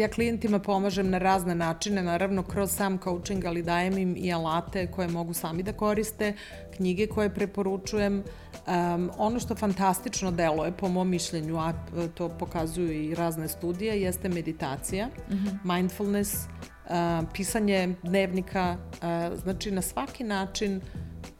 ja 0.00 0.08
klijentima 0.08 0.58
pomažem 0.58 1.10
na 1.10 1.18
razne 1.18 1.54
načine, 1.54 2.02
naravno 2.02 2.42
kroz 2.42 2.70
sam 2.70 2.98
coaching, 2.98 3.44
ali 3.44 3.62
dajem 3.62 3.98
im 3.98 4.16
i 4.16 4.32
alate 4.32 4.86
koje 4.86 5.08
mogu 5.08 5.34
sami 5.34 5.62
da 5.62 5.72
koriste, 5.72 6.32
knjige 6.76 7.06
koje 7.06 7.34
preporučujem. 7.34 8.22
Um, 8.66 9.10
ono 9.18 9.40
što 9.40 9.54
fantastično 9.54 10.30
deluje, 10.30 10.72
po 10.72 10.88
mom 10.88 11.08
mišljenju, 11.08 11.58
a 11.58 11.72
to 12.14 12.28
pokazuju 12.28 12.92
i 12.92 13.14
razne 13.14 13.48
studije, 13.48 14.02
jeste 14.02 14.28
meditacija, 14.28 15.06
mm 15.06 15.34
-hmm. 15.34 15.76
mindfulness, 15.76 16.34
uh, 16.34 17.28
pisanje 17.34 17.94
dnevnika, 18.02 18.76
uh, 18.76 19.38
znači 19.42 19.70
na 19.70 19.82
svaki 19.82 20.24
način 20.24 20.80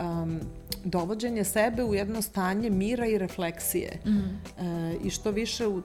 um, 0.00 0.40
dovođenje 0.84 1.44
sebe 1.44 1.84
u 1.84 1.94
jedno 1.94 2.22
stanje 2.22 2.70
mira 2.70 3.06
i 3.06 3.18
refleksije. 3.18 3.98
Mm 4.06 4.10
-hmm. 4.10 4.96
I 5.04 5.10
što 5.10 5.30
više 5.30 5.66
u 5.66 5.82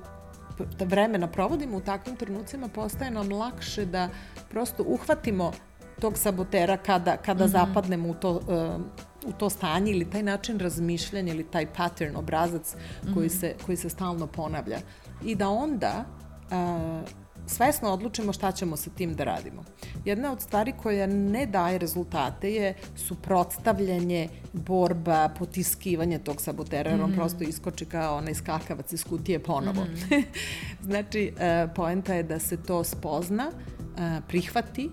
vremena 0.79 1.27
provodimo 1.27 1.77
u 1.77 1.81
takvim 1.81 2.15
trenucima, 2.15 2.67
postaje 2.67 3.11
nam 3.11 3.31
lakše 3.31 3.85
da 3.85 4.09
prosto 4.49 4.83
uhvatimo 4.83 5.51
tog 5.99 6.17
sabotera 6.17 6.77
kada, 6.77 7.17
kada 7.17 7.45
mm 7.45 7.47
-hmm. 7.47 7.51
zapadnemo 7.51 8.09
u 8.09 8.13
to, 8.13 8.31
uh, 8.31 9.29
u 9.29 9.31
to 9.31 9.49
stanje 9.49 9.91
ili 9.91 10.09
taj 10.09 10.23
način 10.23 10.59
razmišljanja 10.59 11.33
ili 11.33 11.43
taj 11.43 11.73
pattern, 11.73 12.15
obrazac 12.15 12.75
mm 12.75 13.07
-hmm. 13.07 13.13
koji, 13.13 13.29
se, 13.29 13.55
koji 13.65 13.77
se 13.77 13.89
stalno 13.89 14.27
ponavlja. 14.27 14.77
I 15.25 15.35
da 15.35 15.49
onda 15.49 16.05
uh, 16.51 17.26
svesno 17.47 17.89
odlučimo 17.89 18.33
šta 18.33 18.51
ćemo 18.51 18.77
sa 18.77 18.89
tim 18.89 19.13
da 19.15 19.23
radimo. 19.23 19.63
Jedna 20.05 20.31
od 20.31 20.41
stvari 20.41 20.73
koja 20.83 21.07
ne 21.07 21.45
daje 21.45 21.77
rezultate 21.77 22.53
je 22.53 22.73
suprotstavljanje, 22.95 24.29
borba, 24.53 25.29
potiskivanje 25.39 26.19
tog 26.19 26.41
sabotera, 26.41 26.91
jer 26.91 27.01
on 27.01 27.09
mm 27.09 27.13
-hmm. 27.13 27.15
prosto 27.15 27.43
iskoči 27.43 27.85
kao 27.85 28.17
onaj 28.17 28.33
skakavac 28.33 28.93
iz 28.93 29.03
kutije 29.03 29.39
ponovo. 29.39 29.83
Mm 29.83 29.87
-hmm. 29.87 30.23
znači, 30.87 31.33
uh, 31.33 31.71
poenta 31.75 32.13
je 32.13 32.23
da 32.23 32.39
se 32.39 32.63
to 32.63 32.83
spozna, 32.83 33.47
uh, 33.49 34.23
prihvati, 34.27 34.89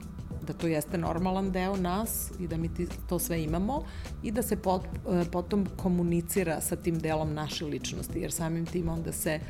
da 0.46 0.52
to 0.52 0.66
jeste 0.66 0.98
normalan 0.98 1.52
deo 1.52 1.76
nas 1.76 2.30
i 2.40 2.48
da 2.48 2.56
mi 2.56 2.70
to 3.08 3.18
sve 3.18 3.42
imamo 3.42 3.84
i 4.22 4.30
da 4.30 4.42
se 4.42 4.56
pot, 4.56 4.82
uh, 4.84 5.26
potom 5.32 5.66
komunicira 5.76 6.60
sa 6.60 6.76
tim 6.76 6.98
delom 6.98 7.34
naše 7.34 7.64
ličnosti, 7.64 8.18
jer 8.18 8.32
samim 8.32 8.66
tim 8.66 8.88
onda 8.88 9.12
se 9.12 9.40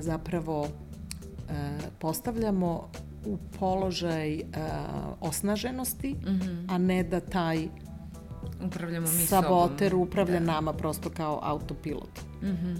zapravo 0.00 0.68
E, 0.68 0.89
postavljamo 1.98 2.90
u 3.26 3.38
položaj 3.58 4.34
uh, 4.34 4.42
osnaženosti, 5.20 6.14
mm 6.14 6.26
-hmm. 6.26 6.64
a 6.68 6.78
ne 6.78 7.02
da 7.02 7.20
taj 7.20 7.68
upravljamo 8.66 9.06
mi 9.06 9.26
saboter 9.26 9.90
sobom. 9.90 10.08
upravlja 10.08 10.38
da. 10.38 10.46
nama 10.46 10.72
prosto 10.72 11.10
kao 11.10 11.40
autopilot. 11.42 12.20
Mm 12.42 12.46
-hmm. 12.46 12.76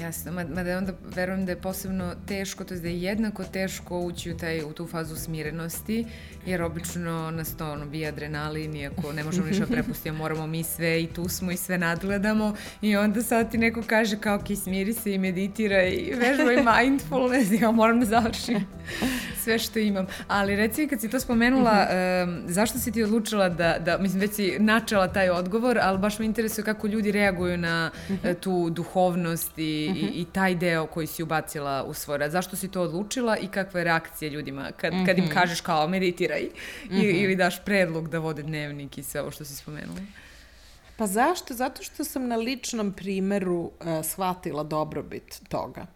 Jasno, 0.00 0.32
mada 0.32 0.78
onda 0.78 0.92
verujem 1.16 1.46
da 1.46 1.52
je 1.52 1.60
posebno 1.60 2.14
teško, 2.28 2.64
to 2.64 2.74
je 2.74 2.80
da 2.80 2.88
je 2.88 3.02
jednako 3.02 3.44
teško 3.44 3.98
ući 3.98 4.30
u, 4.30 4.36
taj, 4.36 4.62
u 4.62 4.72
tu 4.72 4.86
fazu 4.86 5.16
smirenosti, 5.16 6.06
jer 6.46 6.62
obično 6.62 7.30
nas 7.30 7.56
to 7.56 7.72
ono, 7.72 7.86
bije 7.86 8.08
adrenalin, 8.08 8.76
iako 8.76 9.12
ne 9.12 9.24
možemo 9.24 9.46
ništa 9.46 9.66
prepustiti, 9.66 10.10
moramo 10.10 10.46
mi 10.46 10.62
sve 10.62 11.02
i 11.02 11.06
tu 11.06 11.28
smo 11.28 11.50
i 11.50 11.56
sve 11.56 11.78
nadgledamo 11.78 12.54
i 12.82 12.96
onda 12.96 13.22
sad 13.22 13.50
ti 13.50 13.58
neko 13.58 13.82
kaže 13.86 14.20
kao 14.20 14.38
ki 14.38 14.56
smiri 14.56 14.92
se 14.92 15.14
i 15.14 15.18
meditira 15.18 15.84
i 15.84 16.14
vežbaj 16.14 16.56
mindfulness 16.80 17.62
ja 17.62 17.70
moram 17.70 18.00
da 18.00 18.06
završim 18.06 18.66
sve 19.44 19.58
što 19.58 19.78
imam. 19.78 20.06
Ali 20.28 20.56
reci 20.56 20.88
kad 20.88 21.00
si 21.00 21.10
to 21.10 21.20
spomenula, 21.20 21.86
um, 22.24 22.42
zašto 22.46 22.78
si 22.78 22.92
ti 22.92 23.02
odlučila 23.02 23.48
da, 23.48 23.78
da, 23.78 23.98
mislim 23.98 24.20
već 24.20 24.32
si 24.32 24.56
načela 24.58 25.08
taj 25.08 25.30
odgovor, 25.30 25.78
ali 25.82 25.98
baš 25.98 26.18
me 26.18 26.26
interesuje 26.26 26.64
kako 26.64 26.86
ljudi 26.86 27.12
reaguju 27.12 27.58
na 27.58 27.90
uh, 28.08 28.16
tu 28.40 28.70
duhovnost 28.70 29.52
i 29.58 29.83
i, 29.86 29.94
-hmm. 29.94 30.10
i 30.14 30.24
taj 30.32 30.54
deo 30.54 30.86
koji 30.86 31.06
si 31.06 31.22
ubacila 31.22 31.84
u 31.84 31.94
svoj 31.94 32.18
rad. 32.18 32.30
Zašto 32.30 32.56
si 32.56 32.70
to 32.70 32.82
odlučila 32.82 33.36
i 33.36 33.48
kakve 33.48 33.84
reakcije 33.84 34.30
ljudima 34.30 34.72
kad, 34.76 34.92
mm 34.92 34.96
-hmm. 34.96 35.06
kad 35.06 35.18
im 35.18 35.24
mhm. 35.24 35.34
kažeš 35.34 35.60
kao 35.60 35.88
meditiraj 35.88 36.42
mm 36.42 36.94
-hmm. 36.94 37.24
ili 37.24 37.36
daš 37.36 37.64
predlog 37.64 38.08
da 38.08 38.18
vode 38.18 38.42
dnevnik 38.42 38.98
i 38.98 39.02
sve 39.02 39.20
ovo 39.20 39.30
što 39.30 39.44
si 39.44 39.56
spomenula? 39.56 40.00
Pa 40.96 41.06
zašto? 41.06 41.54
Zato 41.54 41.82
što 41.82 42.04
sam 42.04 42.28
na 42.28 42.36
ličnom 42.36 42.92
primeru 42.92 43.60
uh, 43.60 43.70
shvatila 44.04 44.62
dobrobit 44.62 45.40
toga. 45.48 45.86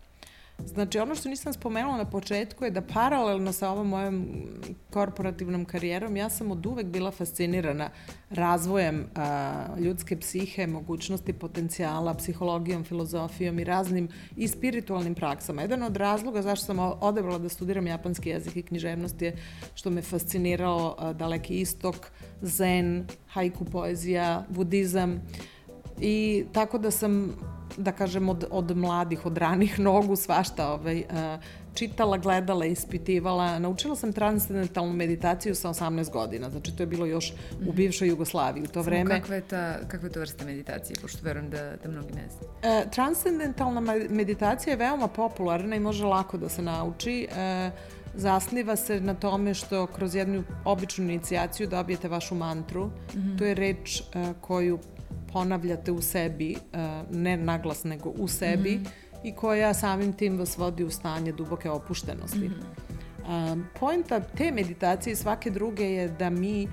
Znači, 0.64 0.98
ono 0.98 1.14
što 1.14 1.28
nisam 1.28 1.52
spomenula 1.52 1.96
na 1.96 2.04
početku 2.04 2.64
je 2.64 2.70
da 2.70 2.82
paralelno 2.82 3.52
sa 3.52 3.70
ovom 3.70 3.88
mojom 3.88 4.26
korporativnom 4.90 5.64
karijerom, 5.64 6.16
ja 6.16 6.30
sam 6.30 6.50
od 6.50 6.66
uvek 6.66 6.86
bila 6.86 7.10
fascinirana 7.10 7.90
razvojem 8.30 9.06
a, 9.14 9.66
ljudske 9.78 10.16
psihe, 10.16 10.66
mogućnosti 10.66 11.32
potencijala, 11.32 12.14
psihologijom, 12.14 12.84
filozofijom 12.84 13.58
i 13.58 13.64
raznim 13.64 14.08
i 14.36 14.48
spiritualnim 14.48 15.14
praksama. 15.14 15.62
Jedan 15.62 15.82
od 15.82 15.96
razloga 15.96 16.42
zašto 16.42 16.66
sam 16.66 16.78
odebrala 16.78 17.38
da 17.38 17.48
studiram 17.48 17.86
japanski 17.86 18.28
jezik 18.28 18.56
i 18.56 18.62
književnost 18.62 19.22
je 19.22 19.36
što 19.74 19.90
me 19.90 20.02
fascinirao 20.02 20.94
a, 20.98 21.12
daleki 21.12 21.60
istok, 21.60 22.10
zen, 22.42 23.06
haiku 23.28 23.64
poezija, 23.64 24.44
budizam 24.48 25.22
i 26.00 26.46
tako 26.52 26.78
da 26.78 26.90
sam 26.90 27.34
da 27.76 27.92
kažem, 27.92 28.28
od, 28.28 28.44
od 28.50 28.76
mladih, 28.76 29.26
od 29.26 29.38
ranih 29.38 29.78
nogu, 29.88 30.16
svašta 30.16 30.72
ovaj, 30.72 30.98
uh, 30.98 31.42
čitala, 31.74 32.18
gledala, 32.18 32.64
ispitivala. 32.64 33.58
Naučila 33.58 33.96
sam 33.96 34.12
transcendentalnu 34.12 34.92
meditaciju 34.92 35.54
sa 35.54 35.68
18 35.68 36.12
godina, 36.12 36.50
znači 36.50 36.76
to 36.76 36.82
je 36.82 36.86
bilo 36.86 37.06
još 37.06 37.32
u 37.60 37.62
mhm. 37.62 37.76
bivšoj 37.76 38.08
Jugoslaviji. 38.08 38.62
U 38.62 38.66
to 38.66 38.72
Samo 38.72 38.84
vreme... 38.84 39.20
Kakva 39.20 39.34
je, 39.34 39.40
ta, 39.40 39.78
kakva 39.88 40.08
je 40.08 40.12
to 40.12 40.20
vrsta 40.20 40.44
meditacije, 40.44 40.96
pošto 41.02 41.18
verujem 41.22 41.50
da, 41.50 41.76
da 41.84 41.90
mnogi 41.90 42.12
ne 42.12 42.28
znaju? 42.28 42.82
Uh, 42.82 42.90
transcendentalna 42.90 43.80
meditacija 44.10 44.72
je 44.72 44.76
veoma 44.76 45.08
popularna 45.08 45.76
i 45.76 45.80
može 45.80 46.04
lako 46.04 46.38
da 46.38 46.48
se 46.48 46.62
nauči. 46.62 47.28
Uh, 47.30 47.72
zasniva 48.14 48.76
se 48.76 49.00
na 49.00 49.14
tome 49.14 49.54
što 49.54 49.86
kroz 49.86 50.14
jednu 50.14 50.44
običnu 50.64 51.04
inicijaciju 51.04 51.66
dobijete 51.68 52.08
vašu 52.08 52.34
mantru. 52.34 52.86
Mm 52.86 52.90
-hmm. 53.14 53.38
To 53.38 53.44
je 53.44 53.54
reč 53.54 54.02
koju 54.40 54.78
ponavljate 55.32 55.92
u 55.92 56.02
sebi, 56.02 56.52
e, 56.52 56.58
ne 57.10 57.36
naglas 57.36 57.84
nego 57.84 58.08
u 58.10 58.28
sebi 58.28 58.76
mm 58.76 58.84
-hmm. 58.84 59.28
i 59.28 59.32
koja 59.32 59.74
samim 59.74 60.12
tim 60.12 60.38
vas 60.38 60.58
vodi 60.58 60.84
u 60.84 60.90
stanje 60.90 61.32
duboke 61.32 61.70
opuštenosti. 61.70 62.48
Mm 62.48 62.54
-hmm. 62.54 63.64
Poenta 63.80 64.20
te 64.20 64.52
meditacije 64.52 65.12
i 65.12 65.16
svake 65.16 65.50
druge 65.50 65.84
je 65.84 66.08
da 66.08 66.30
mi 66.30 66.68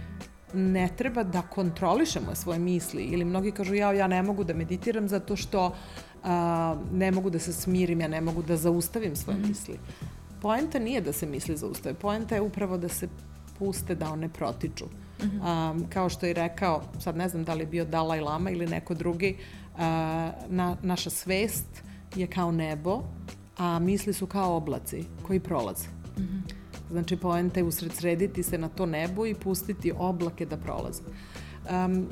ne 0.53 0.89
treba 0.97 1.23
da 1.23 1.41
kontrolišemo 1.41 2.35
svoje 2.35 2.59
misli 2.59 3.03
ili 3.03 3.25
mnogi 3.25 3.51
kažu 3.51 3.75
ja, 3.75 3.93
ja 3.93 4.07
ne 4.07 4.23
mogu 4.23 4.43
da 4.43 4.53
meditiram 4.53 5.07
zato 5.07 5.35
što 5.35 5.65
uh, 5.67 6.29
ne 6.91 7.11
mogu 7.11 7.29
da 7.29 7.39
se 7.39 7.53
smirim, 7.53 8.01
ja 8.01 8.07
ne 8.07 8.21
mogu 8.21 8.41
da 8.41 8.57
zaustavim 8.57 9.15
svoje 9.15 9.37
mm 9.37 9.43
-hmm. 9.43 9.47
misli. 9.47 9.79
Poenta 10.41 10.79
nije 10.79 11.01
da 11.01 11.13
se 11.13 11.25
misli 11.25 11.57
zaustave, 11.57 11.95
poenta 11.95 12.35
je 12.35 12.41
upravo 12.41 12.77
da 12.77 12.87
se 12.87 13.07
puste 13.59 13.95
da 13.95 14.11
one 14.11 14.29
protiču. 14.29 14.85
Mm 14.85 15.04
-hmm. 15.19 15.71
um, 15.71 15.85
kao 15.89 16.09
što 16.09 16.25
je 16.25 16.33
rekao, 16.33 16.81
sad 16.99 17.17
ne 17.17 17.29
znam 17.29 17.43
da 17.43 17.53
li 17.53 17.61
je 17.61 17.65
bio 17.65 17.85
Dalaj 17.85 18.21
Lama 18.21 18.49
ili 18.49 18.67
neko 18.67 18.93
drugi, 18.93 19.37
uh, 19.73 19.79
na, 20.49 20.77
naša 20.81 21.09
svest 21.09 21.83
je 22.15 22.27
kao 22.27 22.51
nebo, 22.51 23.03
a 23.57 23.79
misli 23.79 24.13
su 24.13 24.27
kao 24.27 24.55
oblaci 24.55 25.03
koji 25.23 25.39
prolaze. 25.39 25.87
Mm 26.17 26.21
-hmm. 26.21 26.65
Znači, 26.91 27.17
poenta 27.17 27.59
je 27.59 27.63
usred 27.63 27.93
srediti 27.93 28.43
se 28.43 28.57
na 28.57 28.69
to 28.69 28.85
nebo 28.85 29.25
i 29.25 29.35
pustiti 29.35 29.91
oblake 29.97 30.45
da 30.45 30.57
prolaze. 30.57 31.01
Um, 31.69 32.07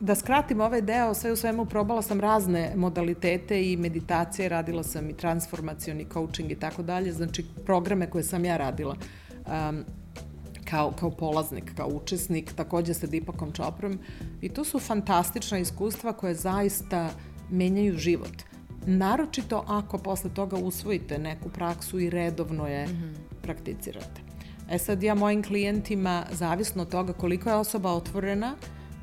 da 0.00 0.14
skratim 0.14 0.60
ovaj 0.60 0.80
deo, 0.82 1.14
sve 1.14 1.32
u 1.32 1.36
svemu 1.36 1.64
probala 1.66 2.02
sam 2.02 2.20
razne 2.20 2.72
modalitete 2.76 3.72
i 3.72 3.76
meditacije, 3.76 4.48
radila 4.48 4.82
sam 4.82 5.10
i 5.10 5.16
transformacioni 5.16 6.06
coaching 6.12 6.52
i 6.52 6.54
tako 6.54 6.82
dalje, 6.82 7.12
znači 7.12 7.44
programe 7.64 8.10
koje 8.10 8.24
sam 8.24 8.44
ja 8.44 8.56
radila. 8.56 8.96
Um, 9.46 9.84
kao, 10.72 10.92
kao 11.00 11.10
polaznik, 11.10 11.74
kao 11.76 11.88
učesnik, 11.88 12.52
takođe 12.52 12.94
sa 12.94 13.06
Dipakom 13.06 13.52
Čoprom 13.52 13.98
i 14.40 14.48
to 14.48 14.64
su 14.64 14.78
fantastična 14.78 15.58
iskustva 15.58 16.12
koje 16.12 16.34
zaista 16.34 17.10
menjaju 17.50 17.98
život. 17.98 18.42
Naročito 18.86 19.64
ako 19.68 19.98
posle 19.98 20.30
toga 20.34 20.56
usvojite 20.56 21.18
neku 21.18 21.48
praksu 21.48 22.00
i 22.00 22.10
redovno 22.10 22.66
je 22.66 22.86
mm 22.86 22.90
-hmm. 22.90 23.42
prakticirate. 23.42 24.20
E 24.70 24.78
sad 24.78 25.02
ja 25.02 25.14
mojim 25.14 25.42
klijentima, 25.42 26.24
zavisno 26.32 26.82
od 26.82 26.88
toga 26.88 27.12
koliko 27.12 27.50
je 27.50 27.56
osoba 27.56 27.92
otvorena, 27.92 28.54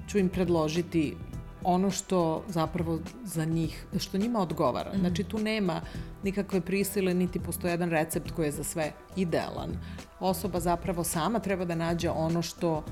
ću 0.07 0.17
im 0.17 0.29
predložiti 0.29 1.15
ono 1.63 1.91
što 1.91 2.43
zapravo 2.47 2.99
za 3.23 3.45
njih, 3.45 3.85
što 3.99 4.17
njima 4.17 4.39
odgovara. 4.39 4.91
Mm. 4.93 4.99
Znači 4.99 5.23
tu 5.23 5.39
nema 5.39 5.81
nikakve 6.23 6.61
prisile, 6.61 7.13
niti 7.13 7.39
postoje 7.39 7.71
jedan 7.71 7.89
recept 7.89 8.31
koji 8.31 8.45
je 8.45 8.51
za 8.51 8.63
sve 8.63 8.91
idealan. 9.15 9.77
Osoba 10.19 10.59
zapravo 10.59 11.03
sama 11.03 11.39
treba 11.39 11.65
da 11.65 11.75
nađe 11.75 12.09
ono 12.09 12.41
što 12.41 12.83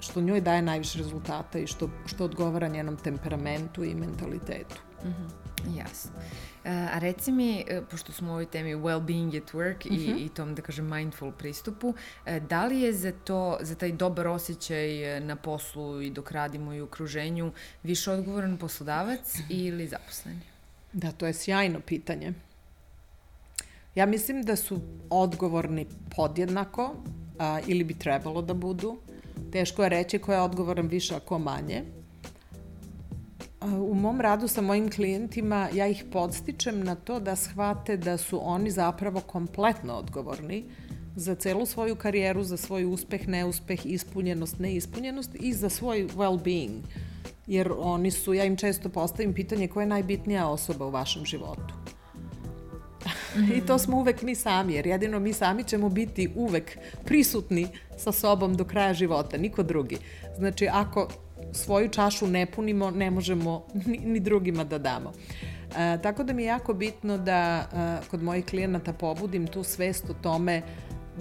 što 0.00 0.20
njoj 0.20 0.40
daje 0.40 0.62
najviše 0.62 0.98
rezultata 0.98 1.58
i 1.58 1.66
što, 1.66 1.90
što 2.06 2.24
odgovara 2.24 2.68
njenom 2.68 2.96
temperamentu 2.96 3.84
i 3.84 3.94
mentalitetu. 3.94 4.76
Mm 5.04 5.08
-hmm. 5.08 5.78
Jasno. 5.78 6.10
A 6.64 6.98
reci 6.98 7.32
mi, 7.32 7.64
e, 7.68 7.82
pošto 7.90 8.12
smo 8.12 8.28
u 8.28 8.32
ovoj 8.32 8.46
temi 8.46 8.74
well-being 8.74 9.42
at 9.42 9.52
work 9.52 9.86
i, 9.86 9.90
uh 9.90 10.02
mhm. 10.02 10.12
-huh. 10.12 10.26
i 10.26 10.28
tom, 10.28 10.54
da 10.54 10.62
kažem, 10.62 10.86
mindful 10.90 11.32
pristupu, 11.32 11.94
e, 12.26 12.40
da 12.40 12.66
li 12.66 12.80
je 12.80 12.92
za 12.92 13.12
to, 13.24 13.58
za 13.60 13.74
taj 13.74 13.92
dobar 13.92 14.28
osjećaj 14.28 15.16
e, 15.16 15.20
na 15.20 15.36
poslu 15.36 16.02
i 16.02 16.10
dok 16.10 16.30
radimo 16.30 16.74
i 16.74 16.80
u 16.80 16.84
okruženju 16.84 17.52
više 17.82 18.10
odgovoran 18.10 18.56
poslodavac 18.56 19.38
ili 19.48 19.88
zaposleni? 19.88 20.40
Da, 20.92 21.12
to 21.12 21.26
je 21.26 21.34
sjajno 21.34 21.80
pitanje. 21.80 22.32
Ja 23.94 24.06
mislim 24.06 24.42
da 24.42 24.56
su 24.56 24.80
odgovorni 25.10 25.86
podjednako 26.16 26.94
a, 27.38 27.60
ili 27.66 27.84
bi 27.84 27.94
trebalo 27.94 28.42
da 28.42 28.54
budu. 28.54 28.96
Teško 29.52 29.82
je 29.82 29.88
reći 29.88 30.18
ko 30.18 30.32
je 30.32 30.40
odgovoran 30.40 30.86
više, 30.86 31.14
a 31.14 31.20
ko 31.20 31.38
manje. 31.38 31.82
U 33.62 33.94
mom 33.94 34.20
radu 34.20 34.48
sa 34.48 34.60
mojim 34.60 34.90
klijentima 34.90 35.68
ja 35.74 35.86
ih 35.86 36.04
podstičem 36.12 36.84
na 36.84 36.94
to 36.94 37.20
da 37.20 37.36
shvate 37.36 37.96
da 37.96 38.16
su 38.16 38.40
oni 38.42 38.70
zapravo 38.70 39.20
kompletno 39.20 39.94
odgovorni 39.94 40.64
za 41.16 41.34
celu 41.34 41.66
svoju 41.66 41.96
karijeru, 41.96 42.42
za 42.44 42.56
svoj 42.56 42.84
uspeh, 42.84 43.28
neuspeh, 43.28 43.86
ispunjenost, 43.86 44.58
neispunjenost 44.58 45.30
i 45.34 45.52
za 45.52 45.68
svoj 45.68 46.08
well-being. 46.16 46.80
Jer 47.46 47.72
oni 47.78 48.10
su, 48.10 48.34
ja 48.34 48.44
im 48.44 48.56
često 48.56 48.88
postavim 48.88 49.34
pitanje 49.34 49.68
koja 49.68 49.82
je 49.82 49.88
najbitnija 49.88 50.48
osoba 50.48 50.86
u 50.86 50.90
vašem 50.90 51.24
životu. 51.24 51.83
I 53.56 53.60
to 53.66 53.78
smo 53.78 53.96
uvek 53.96 54.22
mi 54.22 54.34
sami, 54.34 54.74
jer 54.74 54.86
jedino 54.86 55.20
mi 55.20 55.32
sami 55.32 55.64
ćemo 55.64 55.88
biti 55.88 56.30
uvek 56.34 56.78
prisutni 57.04 57.68
sa 57.96 58.12
sobom 58.12 58.54
do 58.56 58.64
kraja 58.64 58.94
života, 58.94 59.36
niko 59.36 59.62
drugi. 59.62 59.98
Znači, 60.38 60.68
ako 60.72 61.08
svoju 61.52 61.88
čašu 61.88 62.26
ne 62.26 62.46
punimo, 62.46 62.90
ne 62.90 63.10
možemo 63.10 63.66
ni, 63.86 63.98
ni 63.98 64.20
drugima 64.20 64.64
da 64.64 64.78
damo. 64.78 65.12
E, 65.76 65.98
tako 66.02 66.24
da 66.24 66.32
mi 66.32 66.42
je 66.42 66.46
jako 66.46 66.74
bitno 66.74 67.18
da 67.18 67.68
e, 67.72 68.08
kod 68.10 68.22
mojih 68.22 68.44
klijenata 68.44 68.92
pobudim 68.92 69.46
tu 69.46 69.62
svest 69.62 70.10
o 70.10 70.14
tome 70.22 70.62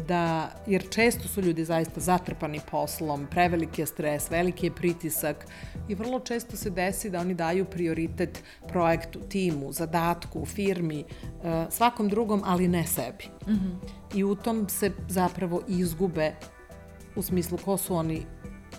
da, 0.08 0.50
jer 0.68 0.90
često 0.90 1.28
su 1.28 1.42
ljudi 1.42 1.66
zaista 1.66 2.00
zatrpani 2.00 2.60
poslom, 2.72 3.28
preveliki 3.32 3.82
je 3.82 3.86
stres, 3.86 4.32
veliki 4.32 4.66
je 4.66 4.76
pritisak 4.76 5.46
i 5.88 5.96
vrlo 5.96 6.20
često 6.20 6.58
se 6.58 6.70
desi 6.70 7.10
da 7.10 7.20
oni 7.20 7.34
daju 7.34 7.66
prioritet 7.66 8.44
projektu, 8.68 9.20
timu, 9.20 9.72
zadatku, 9.72 10.46
firmi, 10.46 11.00
e, 11.00 11.06
svakom 11.70 12.10
drugom, 12.10 12.42
ali 12.46 12.68
ne 12.68 12.88
sebi. 12.88 13.26
Mm 13.48 13.52
-hmm. 13.52 13.76
I 14.14 14.24
u 14.24 14.36
tom 14.36 14.70
se 14.70 14.92
zapravo 15.08 15.62
izgube 15.68 16.36
u 17.16 17.22
smislu 17.22 17.58
ko 17.66 17.78
su 17.78 17.96
oni, 17.96 18.26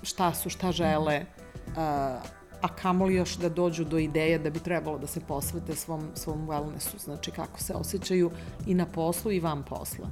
šta 0.03 0.35
su, 0.35 0.50
šta 0.50 0.72
žele, 0.72 1.20
mm 1.20 1.72
-hmm 1.77 2.44
a 2.64 2.68
kamoli 2.68 3.14
još 3.14 3.37
da 3.37 3.48
dođu 3.48 3.85
do 3.85 3.98
ideje 3.98 4.38
da 4.38 4.50
bi 4.50 4.59
trebalo 4.59 4.98
da 4.98 5.07
se 5.07 5.20
posvete 5.20 5.74
svom, 5.77 6.09
svom 6.14 6.46
wellnessu, 6.48 6.98
znači 7.05 7.31
kako 7.31 7.61
se 7.61 7.74
osjećaju 7.74 8.31
i 8.66 8.74
na 8.74 8.87
poslu 8.87 9.33
i 9.33 9.40
van 9.40 9.62
posla. 9.62 10.09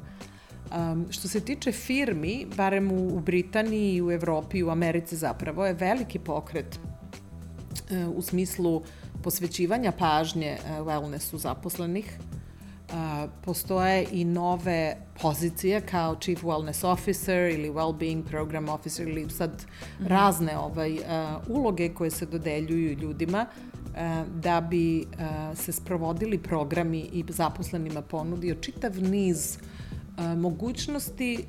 Um, 0.77 1.07
što 1.11 1.29
se 1.29 1.41
tiče 1.41 1.73
firmi, 1.73 2.47
barem 2.57 2.93
u, 2.93 3.17
u 3.17 3.21
Britaniji, 3.21 4.03
u 4.03 4.11
Evropi 4.11 4.59
i 4.59 4.63
u 4.63 4.71
Americi 4.71 5.17
zapravo, 5.17 5.67
je 5.67 5.73
veliki 5.73 6.19
pokret 6.19 6.79
uh, 6.79 8.17
u 8.17 8.23
smislu 8.23 8.83
posvećivanja 9.23 9.93
pažnje 9.93 10.57
uh, 10.59 10.87
wellnessu 10.87 11.37
zaposlenih. 11.37 12.19
Uh, 12.89 13.31
postoje 13.45 14.07
i 14.13 14.25
nove 14.25 14.97
pozicije 15.23 15.81
kao 15.81 16.17
Chief 16.21 16.43
Wellness 16.43 16.87
Officer 16.87 17.51
ili 17.51 17.71
Wellbeing 17.71 18.23
Program 18.23 18.69
Officer 18.69 19.09
ili 19.09 19.31
sad 19.31 19.51
mm 19.51 20.05
-hmm. 20.05 20.09
razne 20.09 20.59
ovaj, 20.59 20.93
uh, 20.93 21.01
uloge 21.49 21.95
koje 21.95 22.11
se 22.11 22.27
dodeljuju 22.27 22.99
ljudima 22.99 23.47
uh, 23.47 23.95
da 24.35 24.61
bi 24.61 25.01
uh, 25.01 25.59
se 25.59 25.73
sprovodili 25.73 26.39
programi 26.39 27.01
i 27.01 27.25
zaposlenima 27.29 28.03
ponudio 28.03 28.55
čitav 28.55 29.03
niz 29.03 29.57
uh, 29.57 29.82
mogućnosti 30.37 31.45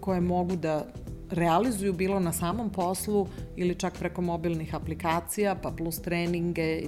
koje 0.00 0.20
mogu 0.20 0.56
da 0.56 0.86
realizuju 1.30 1.92
bilo 1.92 2.20
na 2.20 2.32
samom 2.32 2.70
poslu 2.70 3.26
ili 3.56 3.74
čak 3.74 3.98
preko 3.98 4.22
mobilnih 4.22 4.74
aplikacija, 4.74 5.54
pa 5.54 5.70
plus 5.70 6.02
treninge 6.02 6.82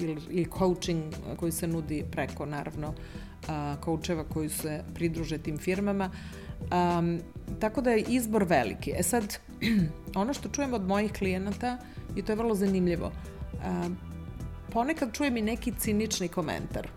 ili, 0.00 0.16
ili 0.30 0.46
coaching 0.58 1.02
koji 1.36 1.52
se 1.52 1.66
nudi 1.66 2.04
preko, 2.10 2.46
naravno, 2.46 2.94
koučeva 3.80 4.24
koji 4.24 4.48
se 4.48 4.84
pridruže 4.94 5.38
tim 5.38 5.58
firmama. 5.58 6.10
Um, 6.98 7.20
tako 7.60 7.80
da 7.80 7.90
je 7.90 8.04
izbor 8.08 8.44
veliki. 8.44 8.92
E 8.96 9.02
sad, 9.02 9.38
ono 10.22 10.34
što 10.34 10.48
čujem 10.48 10.74
od 10.74 10.86
mojih 10.86 11.12
klijenata, 11.12 11.78
i 12.16 12.22
to 12.22 12.32
je 12.32 12.36
vrlo 12.36 12.54
zanimljivo, 12.54 13.12
um, 13.52 13.96
ponekad 14.72 15.12
čujem 15.12 15.36
i 15.36 15.42
neki 15.42 15.72
cinični 15.78 16.28
komentar 16.28 16.88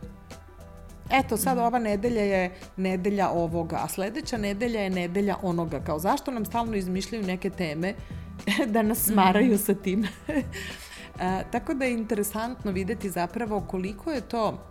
eto 1.10 1.38
sad 1.38 1.58
ova 1.58 1.80
nedelja 1.80 2.22
je 2.22 2.52
nedelja 2.78 3.30
ovoga, 3.30 3.80
a 3.84 3.88
sledeća 3.88 4.38
nedelja 4.38 4.82
je 4.82 4.90
nedelja 4.90 5.36
onoga. 5.42 5.80
Kao 5.80 6.00
zašto 6.00 6.32
nam 6.32 6.46
stalno 6.46 6.76
izmišljaju 6.76 7.26
neke 7.26 7.50
teme 7.50 7.94
da 8.74 8.82
nas 8.82 9.04
smaraju 9.04 9.54
mm. 9.54 9.58
sa 9.58 9.74
tim. 9.74 10.04
e, 10.28 11.44
tako 11.52 11.74
da 11.74 11.86
je 11.86 11.94
interesantno 11.94 12.72
videti 12.72 13.10
zapravo 13.10 13.62
koliko 13.62 14.12
je 14.12 14.22
to 14.22 14.66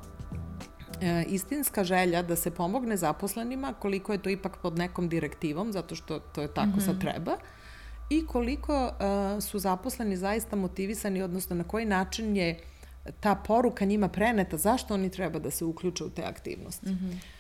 e, 1.01 1.25
istinska 1.29 1.85
želja 1.85 2.23
da 2.23 2.37
se 2.37 2.51
pomogne 2.51 2.97
zaposlenima, 2.97 3.73
koliko 3.73 4.13
je 4.13 4.23
to 4.23 4.31
ipak 4.31 4.57
pod 4.63 4.79
nekom 4.79 5.09
direktivom, 5.09 5.73
zato 5.73 5.95
što 5.95 6.19
to 6.19 6.43
je 6.43 6.55
tako 6.55 6.69
mm 6.69 6.81
-hmm. 6.81 6.85
sad 6.85 7.01
treba, 7.01 7.37
i 8.11 8.27
koliko 8.27 8.85
uh, 8.85 9.43
su 9.43 9.59
zaposleni 9.59 10.17
zaista 10.17 10.57
motivisani, 10.57 11.23
odnosno 11.23 11.57
na 11.57 11.65
koji 11.65 11.85
način 11.85 12.37
je 12.37 12.51
uh, 12.53 12.78
ta 13.21 13.35
poruka 13.35 13.85
njima 13.85 14.09
preneta, 14.09 14.57
zašto 14.57 14.95
oni 14.95 15.11
treba 15.11 15.39
da 15.39 15.51
se 15.51 15.65
uključe 15.65 16.05
u 16.05 16.11
te 16.11 16.23
aktivnosti. 16.23 16.87
Mm 16.87 16.99
-hmm. 16.99 17.39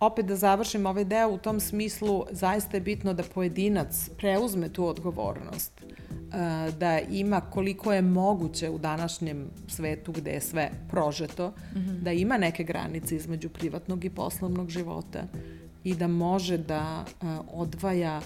Opet 0.00 0.26
da 0.26 0.36
završim 0.36 0.86
ovaj 0.86 1.04
deo, 1.04 1.28
u 1.28 1.38
tom 1.38 1.60
smislu 1.60 2.24
zaista 2.30 2.76
je 2.76 2.80
bitno 2.80 3.14
da 3.14 3.22
pojedinac 3.22 4.10
preuzme 4.16 4.68
tu 4.68 4.86
odgovornost, 4.86 5.72
e, 5.80 6.72
da 6.72 6.98
ima 6.98 7.40
koliko 7.40 7.92
je 7.92 8.02
moguće 8.02 8.70
u 8.70 8.78
današnjem 8.78 9.50
svetu 9.68 10.12
gde 10.12 10.30
je 10.30 10.40
sve 10.40 10.70
prožeto, 10.90 11.48
mm 11.48 11.78
-hmm. 11.78 12.00
da 12.00 12.12
ima 12.12 12.36
neke 12.38 12.64
granice 12.64 13.16
između 13.16 13.48
privatnog 13.48 14.04
i 14.04 14.10
poslovnog 14.10 14.70
života 14.70 15.22
i 15.84 15.94
da 15.94 16.06
može 16.06 16.58
da 16.58 17.04
e, 17.04 17.26
odvaja 17.52 18.20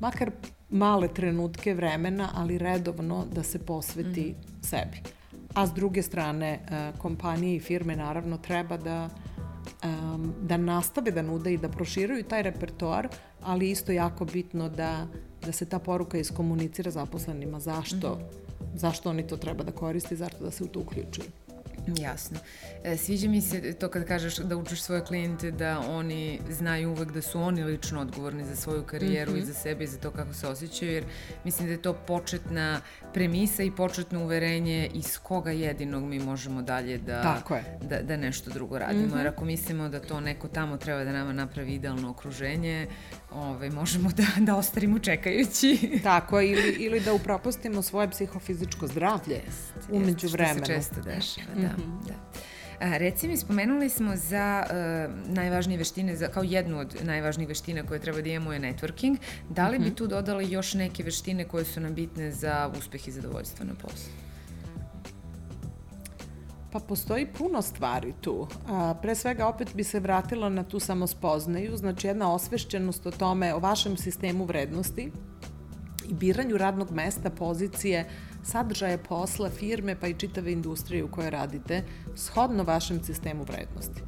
makar 0.00 0.30
male 0.70 1.08
trenutke 1.08 1.74
vremena, 1.74 2.28
ali 2.34 2.58
redovno 2.58 3.26
da 3.32 3.42
se 3.42 3.58
posveti 3.58 4.20
mm 4.20 4.34
-hmm. 4.34 4.66
sebi 4.68 5.02
a 5.54 5.66
s 5.66 5.72
druge 5.72 6.02
strane 6.02 6.48
e, 6.48 6.92
kompanije 6.98 7.56
i 7.56 7.60
firme 7.60 7.96
naravno 7.96 8.38
treba 8.38 8.76
da 8.76 9.10
da 10.42 10.56
nastave 10.56 11.10
da 11.10 11.22
nude 11.22 11.52
i 11.52 11.58
da 11.58 11.68
proširuju 11.68 12.24
taj 12.24 12.42
repertoar, 12.42 13.08
ali 13.42 13.70
isto 13.70 13.92
jako 13.92 14.24
bitno 14.24 14.68
da, 14.68 15.06
da 15.46 15.52
se 15.52 15.66
ta 15.66 15.78
poruka 15.78 16.18
iskomunicira 16.18 16.90
zaposlenima 16.90 17.60
zašto, 17.60 18.14
mm 18.14 18.18
-hmm. 18.18 18.76
zašto 18.76 19.10
oni 19.10 19.26
to 19.26 19.36
treba 19.36 19.64
da 19.64 19.72
koriste 19.72 20.14
i 20.14 20.18
zašto 20.18 20.44
da 20.44 20.50
se 20.50 20.64
u 20.64 20.66
to 20.66 20.80
uključuju. 20.80 21.26
Jasno. 21.86 22.38
E, 22.84 22.96
sviđa 22.96 23.28
mi 23.28 23.40
se 23.40 23.72
to 23.72 23.88
kad 23.88 24.04
kažeš 24.04 24.36
da 24.36 24.56
učiš 24.56 24.82
svoje 24.82 25.04
klijente 25.04 25.50
da 25.50 25.80
oni 25.80 26.40
znaju 26.50 26.90
uvek 26.90 27.12
da 27.12 27.22
su 27.22 27.40
oni 27.40 27.64
lično 27.64 28.00
odgovorni 28.00 28.44
za 28.44 28.56
svoju 28.56 28.82
karijeru 28.82 29.32
mm 29.32 29.34
-hmm. 29.34 29.42
i 29.42 29.44
za 29.44 29.54
sebe 29.54 29.84
i 29.84 29.86
za 29.86 29.98
to 29.98 30.10
kako 30.10 30.34
se 30.34 30.48
osjećaju, 30.48 30.92
jer 30.92 31.04
mislim 31.44 31.68
da 31.68 31.72
je 31.72 31.82
to 31.82 31.92
početna 31.92 32.80
premisa 33.14 33.62
i 33.62 33.70
početno 33.70 34.24
uverenje 34.24 34.90
iz 34.94 35.18
koga 35.18 35.50
jedinog 35.50 36.04
mi 36.04 36.18
možemo 36.18 36.62
dalje 36.62 36.98
da, 36.98 37.42
da, 37.82 38.02
da 38.02 38.16
nešto 38.16 38.50
drugo 38.50 38.78
radimo. 38.78 39.06
Mm 39.06 39.10
-hmm. 39.10 39.18
Jer 39.18 39.26
ako 39.26 39.44
mislimo 39.44 39.88
da 39.88 40.00
to 40.00 40.20
neko 40.20 40.48
tamo 40.48 40.76
treba 40.76 41.04
da 41.04 41.12
nama 41.12 41.32
napravi 41.32 41.74
idealno 41.74 42.10
okruženje, 42.10 42.86
ovaj, 43.32 43.70
možemo 43.70 44.10
da, 44.10 44.26
da 44.38 44.56
ostarimo 44.56 44.98
čekajući. 44.98 45.90
Tako, 46.02 46.40
ili, 46.40 46.76
ili 46.78 47.00
da 47.00 47.12
upropastimo 47.12 47.82
svoje 47.82 48.10
psihofizičko 48.10 48.86
zdravlje 48.86 49.40
umeđu 49.90 50.28
vremenu. 50.28 50.64
Što 50.64 50.66
se 50.66 50.74
često 50.74 51.00
dešava, 51.00 51.54
da. 51.54 51.68
Mm 51.68 51.73
-hmm. 51.82 52.06
da. 52.06 52.14
A, 52.80 52.96
reci 52.96 53.28
mi, 53.28 53.36
spomenuli 53.36 53.88
smo 53.88 54.16
za 54.16 54.66
uh, 54.66 55.34
najvažnije 55.34 55.78
veštine, 55.78 56.16
za, 56.16 56.28
kao 56.28 56.42
jednu 56.42 56.78
od 56.78 56.96
najvažnijih 57.02 57.48
veština 57.48 57.82
koje 57.86 58.00
treba 58.00 58.20
da 58.20 58.28
imamo 58.28 58.52
je 58.52 58.60
networking. 58.60 59.16
Da 59.50 59.68
li 59.68 59.78
mm 59.78 59.80
-hmm. 59.80 59.84
bi 59.84 59.88
mhm. 59.88 59.94
tu 59.94 60.06
dodali 60.06 60.50
još 60.50 60.74
neke 60.74 61.02
veštine 61.02 61.44
koje 61.44 61.64
su 61.64 61.80
nam 61.80 61.94
bitne 61.94 62.30
za 62.30 62.70
uspeh 62.78 63.08
i 63.08 63.10
zadovoljstvo 63.10 63.64
na 63.64 63.74
poslu? 63.74 64.12
Pa 66.72 66.80
postoji 66.80 67.26
puno 67.26 67.62
stvari 67.62 68.14
tu. 68.20 68.46
A, 68.68 68.94
pre 69.02 69.14
svega 69.14 69.46
opet 69.46 69.74
bi 69.74 69.84
se 69.84 70.00
vratila 70.00 70.48
na 70.48 70.62
tu 70.62 70.80
samospoznaju, 70.80 71.76
znači 71.76 72.06
jedna 72.06 72.34
osvešćenost 72.34 73.06
o 73.06 73.10
tome, 73.10 73.54
o 73.54 73.58
vašem 73.58 73.96
sistemu 73.96 74.44
vrednosti 74.44 75.12
i 76.08 76.14
biranju 76.14 76.56
radnog 76.56 76.90
mesta, 76.90 77.30
pozicije, 77.30 78.08
sadržaje 78.42 78.98
posla, 78.98 79.50
firme 79.50 79.96
pa 80.00 80.06
i 80.06 80.14
čitave 80.14 80.52
industrije 80.52 81.04
u 81.04 81.10
kojoj 81.10 81.30
radite, 81.30 81.82
shodno 82.16 82.62
vašem 82.62 83.04
sistemu 83.04 83.44
vrednosti. 83.44 84.02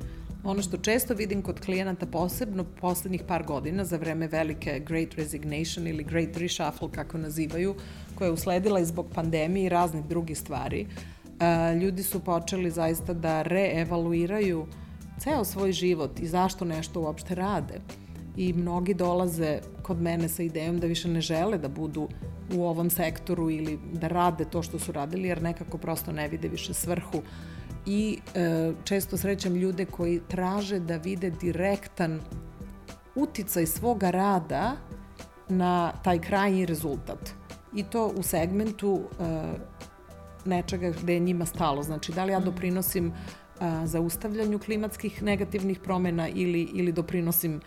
Ono 0.45 0.63
što 0.63 0.77
često 0.77 1.15
vidim 1.15 1.43
kod 1.43 1.61
klijenata, 1.61 2.07
posebno 2.07 2.65
poslednjih 2.81 3.23
par 3.29 3.45
godina, 3.45 3.85
za 3.85 3.97
vreme 3.97 4.29
velike 4.29 4.83
Great 4.87 5.15
Resignation 5.15 5.87
ili 5.87 6.05
Great 6.05 6.37
Reshuffle, 6.37 6.89
kako 6.93 7.19
nazivaju, 7.19 7.75
koja 8.15 8.27
je 8.27 8.33
usledila 8.33 8.81
i 8.81 8.85
zbog 8.85 9.07
pandemije 9.15 9.67
i 9.67 9.69
raznih 9.69 10.05
drugih 10.05 10.39
stvari, 10.39 10.87
ljudi 11.81 12.03
su 12.03 12.21
počeli 12.21 12.71
zaista 12.71 13.13
da 13.13 13.43
reevaluiraju 13.43 14.67
ceo 15.19 15.45
svoj 15.45 15.73
život 15.73 16.21
i 16.21 16.27
zašto 16.27 16.65
nešto 16.65 17.01
uopšte 17.01 17.35
rade. 17.35 17.81
I 18.37 18.53
mnogi 18.53 18.95
dolaze 18.95 19.61
kod 19.83 20.01
mene 20.01 20.29
sa 20.29 20.43
idejom 20.43 20.79
da 20.81 20.87
više 20.87 21.09
ne 21.09 21.21
žele 21.21 21.59
da 21.59 21.69
budu 21.69 22.09
u 22.55 22.65
ovom 22.65 22.91
sektoru 22.91 23.51
ili 23.51 23.79
da 23.93 24.09
rade 24.09 24.45
to 24.45 24.63
što 24.63 24.79
su 24.79 24.93
radili 24.93 25.29
jer 25.29 25.43
nekako 25.43 25.79
prosto 25.79 26.13
ne 26.13 26.29
vide 26.29 26.49
više 26.49 26.75
svrhu. 26.75 27.23
I 27.87 28.19
e, 28.35 28.73
često 28.85 29.17
srećam 29.17 29.55
ljude 29.55 29.85
koji 29.85 30.21
traže 30.29 30.81
da 30.81 30.97
vide 30.97 31.31
direktan 31.31 32.21
uticaj 33.15 33.67
svoga 33.67 34.11
rada 34.11 34.77
na 35.49 35.93
taj 36.05 36.19
krajnji 36.19 36.67
rezultat. 36.67 37.31
I 37.75 37.83
to 37.83 38.07
u 38.17 38.23
segmentu 38.23 39.01
e, 39.01 39.25
nečega 40.45 40.91
gde 41.03 41.15
je 41.15 41.21
njima 41.21 41.47
stalo. 41.47 41.83
Znači, 41.83 42.13
da 42.13 42.25
li 42.25 42.33
ja 42.33 42.39
mhm. 42.39 42.49
doprinosim 42.49 43.13
a, 43.61 43.87
zaustavljanju 43.87 44.59
klimatskih 44.59 45.23
negativnih 45.23 45.79
promena 45.79 46.29
ili, 46.29 46.63
ili 46.63 46.93
doprinosim 46.93 47.61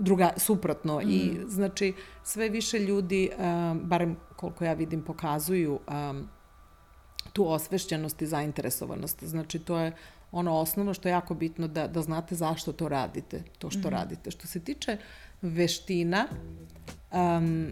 druga, 0.00 0.32
suprotno. 0.36 1.00
Mm. 1.04 1.10
I, 1.10 1.36
znači, 1.48 1.92
sve 2.24 2.48
više 2.48 2.78
ljudi, 2.78 3.30
a, 3.38 3.74
barem 3.82 4.16
koliko 4.36 4.64
ja 4.64 4.72
vidim, 4.72 5.02
pokazuju 5.02 5.80
a, 5.86 6.14
tu 7.32 7.48
osvešćenost 7.48 8.22
i 8.22 8.26
zainteresovanost. 8.26 9.24
Znači, 9.24 9.58
to 9.58 9.78
je 9.78 9.92
ono 10.32 10.56
osnovno 10.56 10.94
što 10.94 11.08
je 11.08 11.12
jako 11.12 11.34
bitno 11.34 11.68
da, 11.68 11.86
da 11.86 12.02
znate 12.02 12.34
zašto 12.34 12.72
to 12.72 12.88
radite, 12.88 13.42
to 13.58 13.70
što 13.70 13.88
mm. 13.88 13.90
radite. 13.90 14.30
Što 14.30 14.46
se 14.46 14.60
tiče 14.60 14.96
veština, 15.42 16.26
um, 17.12 17.68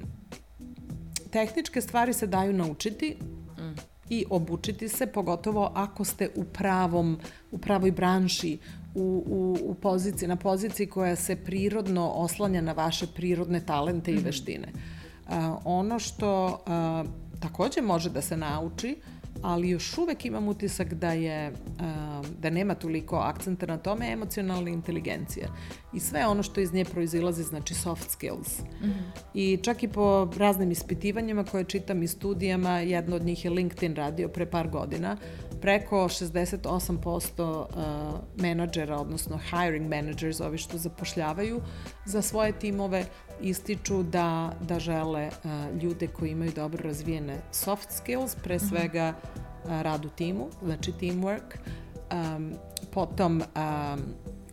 tehničke 1.30 1.80
stvari 1.80 2.12
se 2.12 2.26
daju 2.26 2.52
naučiti 2.52 3.16
mm. 3.58 3.74
i 4.10 4.24
obučiti 4.30 4.88
se, 4.88 5.06
pogotovo 5.06 5.72
ako 5.74 6.04
ste 6.04 6.30
u 6.34 6.44
pravom, 6.44 7.18
u 7.50 7.58
pravoj 7.58 7.90
branši, 7.90 8.58
u, 8.94 9.24
u, 9.26 9.56
u 9.70 9.74
poziciji, 9.74 10.28
na 10.28 10.36
poziciji 10.36 10.86
koja 10.86 11.16
se 11.16 11.36
prirodno 11.36 12.10
oslanja 12.10 12.60
na 12.60 12.72
vaše 12.72 13.06
prirodne 13.06 13.60
talente 13.60 14.12
mm. 14.12 14.14
i 14.14 14.18
veštine. 14.18 14.68
Uh, 14.68 15.34
ono 15.64 15.98
što 15.98 16.46
uh, 16.46 17.40
takođe 17.40 17.80
može 17.80 18.10
da 18.10 18.22
se 18.22 18.36
nauči, 18.36 18.96
ali 19.42 19.68
još 19.68 19.98
uvek 19.98 20.24
imam 20.24 20.48
utisak 20.48 20.94
da 20.94 21.12
je 21.12 21.52
da 22.38 22.50
nema 22.50 22.74
toliko 22.74 23.16
akcenta 23.16 23.66
na 23.66 23.78
tome 23.78 24.12
emocionalna 24.12 24.70
inteligencija 24.70 25.48
i 25.94 26.00
sve 26.00 26.26
ono 26.26 26.42
što 26.42 26.60
iz 26.60 26.72
nje 26.72 26.84
proizilazi 26.84 27.42
znači 27.42 27.74
soft 27.74 28.10
skills. 28.10 28.60
Mm 28.60 28.86
-hmm. 28.86 29.02
I 29.34 29.58
čak 29.62 29.82
i 29.82 29.88
po 29.88 30.30
raznim 30.36 30.70
ispitivanjima 30.70 31.44
koje 31.44 31.64
čitam 31.64 32.02
i 32.02 32.06
studijama, 32.08 32.78
jedno 32.78 33.16
od 33.16 33.22
njih 33.22 33.44
je 33.44 33.50
LinkedIn 33.50 33.94
radio 33.94 34.28
pre 34.28 34.46
par 34.50 34.68
godina, 34.68 35.16
preko 35.60 35.96
68% 35.96 37.42
uh, 37.42 37.66
menadžera, 38.36 38.96
odnosno 38.96 39.38
hiring 39.50 39.88
managers, 39.88 40.40
ovi 40.40 40.58
što 40.58 40.78
zapošljavaju 40.78 41.60
za 42.04 42.22
svoje 42.22 42.52
timove, 42.52 43.04
ističu 43.40 44.02
da, 44.02 44.52
da 44.60 44.78
žele 44.78 45.28
uh, 45.28 45.82
ljude 45.82 46.06
koji 46.06 46.30
imaju 46.30 46.52
dobro 46.52 46.82
razvijene 46.82 47.38
soft 47.52 47.92
skills, 47.92 48.36
pre 48.44 48.56
mhm. 48.56 48.66
svega 48.66 49.14
uh, 49.14 49.70
rad 49.82 50.04
u 50.04 50.08
timu, 50.08 50.48
znači 50.62 50.92
teamwork, 50.92 51.56
um, 52.36 52.54
potom 52.92 53.42
um, 53.42 54.00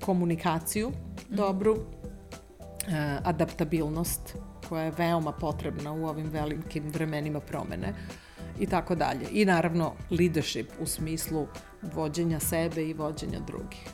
komunikaciju 0.02 0.90
mm. 0.90 1.36
dobru, 1.36 1.72
uh, 1.72 1.80
adaptabilnost 3.24 4.36
koja 4.70 4.84
je 4.84 4.94
veoma 4.98 5.32
potrebna 5.32 5.94
u 5.94 6.06
ovim 6.06 6.30
velikim 6.30 6.84
vremenima 6.92 7.40
promene 7.40 7.94
i 8.60 8.66
tako 8.66 8.96
dalje. 8.96 9.28
I 9.32 9.46
naravno 9.46 9.94
leadership 10.10 10.68
u 10.80 10.86
smislu 10.86 11.48
vođenja 11.82 12.40
sebe 12.40 12.84
i 12.84 12.94
vođenja 12.94 13.40
drugih. 13.48 13.88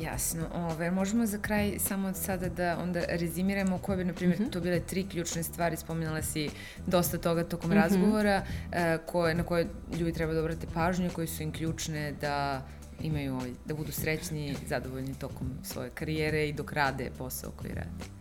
Jasno. 0.00 0.46
Ove, 0.54 0.90
možemo 0.90 1.26
za 1.26 1.38
kraj 1.38 1.78
samo 1.78 2.14
sada 2.14 2.48
da 2.48 2.78
onda 2.82 3.02
rezimiramo 3.08 3.78
koje 3.78 3.96
bi, 3.96 4.04
na 4.04 4.12
primjer, 4.12 4.40
mm 4.40 4.44
-hmm. 4.44 4.52
to 4.52 4.60
bile 4.60 4.80
tri 4.80 5.08
ključne 5.08 5.42
stvari. 5.42 5.76
Spominjala 5.76 6.22
si 6.22 6.50
dosta 6.86 7.18
toga 7.18 7.44
tokom 7.44 7.70
mm 7.70 7.72
-hmm. 7.72 7.82
razgovora 7.82 8.42
e, 8.72 8.98
koje, 9.06 9.34
na 9.34 9.42
koje 9.42 9.66
ljudi 9.98 10.12
treba 10.12 10.32
da 10.32 10.40
obrate 10.40 10.66
pažnju, 10.74 11.10
koje 11.14 11.26
su 11.26 11.42
im 11.42 11.52
ključne 11.52 12.12
da 12.20 12.66
imaju 13.00 13.34
ovaj, 13.34 13.50
da 13.66 13.74
budu 13.74 13.92
srećni, 13.92 14.56
zadovoljni 14.66 15.14
tokom 15.14 15.50
svoje 15.62 15.90
karijere 15.90 16.48
i 16.48 16.52
dok 16.52 16.72
rade 16.72 17.10
posao 17.18 17.50
koji 17.50 17.74
rade. 17.74 18.17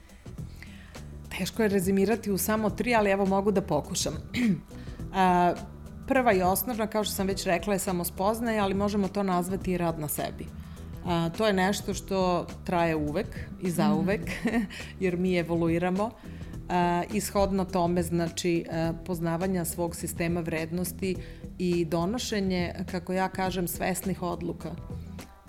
Teško 1.38 1.64
je 1.64 1.70
rezimirati 1.70 2.32
u 2.32 2.38
samo 2.38 2.70
tri, 2.70 2.96
ali 2.96 3.10
evo 3.10 3.26
mogu 3.26 3.52
da 3.52 3.62
pokušam. 3.62 4.14
A, 5.14 5.54
prva 6.08 6.34
i 6.34 6.42
osnovna, 6.42 6.88
kao 6.88 7.04
što 7.04 7.14
sam 7.14 7.28
već 7.28 7.46
rekla, 7.46 7.74
je 7.74 7.80
samo 7.80 8.04
spoznaje, 8.04 8.60
ali 8.60 8.74
možemo 8.74 9.08
to 9.08 9.24
nazvati 9.24 9.72
i 9.72 9.78
rad 9.78 10.00
na 10.00 10.08
sebi. 10.08 10.46
A, 11.06 11.30
to 11.38 11.48
je 11.48 11.54
nešto 11.54 11.94
što 11.94 12.48
traje 12.64 12.96
uvek 12.96 13.40
i 13.62 13.72
zauvek, 13.72 14.22
mm. 14.22 14.50
jer 15.04 15.18
mi 15.18 15.38
evoluiramo. 15.38 16.12
A, 16.70 17.04
ishodno 17.14 17.66
tome 17.66 18.04
znači 18.04 18.66
a, 18.72 18.94
poznavanja 19.06 19.66
svog 19.66 19.96
sistema 19.96 20.40
vrednosti 20.40 21.16
i 21.58 21.86
donošenje, 21.86 22.74
kako 22.92 23.14
ja 23.14 23.30
kažem, 23.30 23.68
svesnih 23.68 24.22
odluka. 24.22 24.72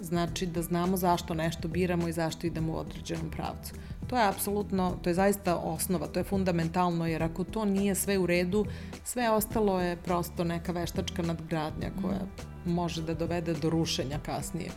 Znači 0.00 0.46
da 0.46 0.62
znamo 0.62 0.96
zašto 0.96 1.34
nešto 1.34 1.68
biramo 1.68 2.08
i 2.08 2.12
zašto 2.12 2.46
idemo 2.46 2.72
u 2.72 2.76
određenom 2.76 3.30
pravcu. 3.30 3.74
To 4.08 4.16
je 4.16 4.28
apsolutno, 4.28 4.96
to 5.02 5.10
je 5.10 5.14
zaista 5.14 5.56
osnova, 5.56 6.06
to 6.06 6.20
je 6.20 6.24
fundamentalno, 6.24 7.06
jer 7.06 7.22
ako 7.22 7.44
to 7.44 7.64
nije 7.64 7.94
sve 7.94 8.18
u 8.18 8.26
redu, 8.26 8.66
sve 9.04 9.30
ostalo 9.30 9.80
je 9.80 9.96
prosto 9.96 10.44
neka 10.44 10.72
veštačka 10.72 11.22
nadgradnja 11.22 11.90
koja 12.02 12.20
može 12.64 13.02
da 13.02 13.14
dovede 13.14 13.54
do 13.54 13.70
rušenja 13.70 14.18
kasnije. 14.18 14.70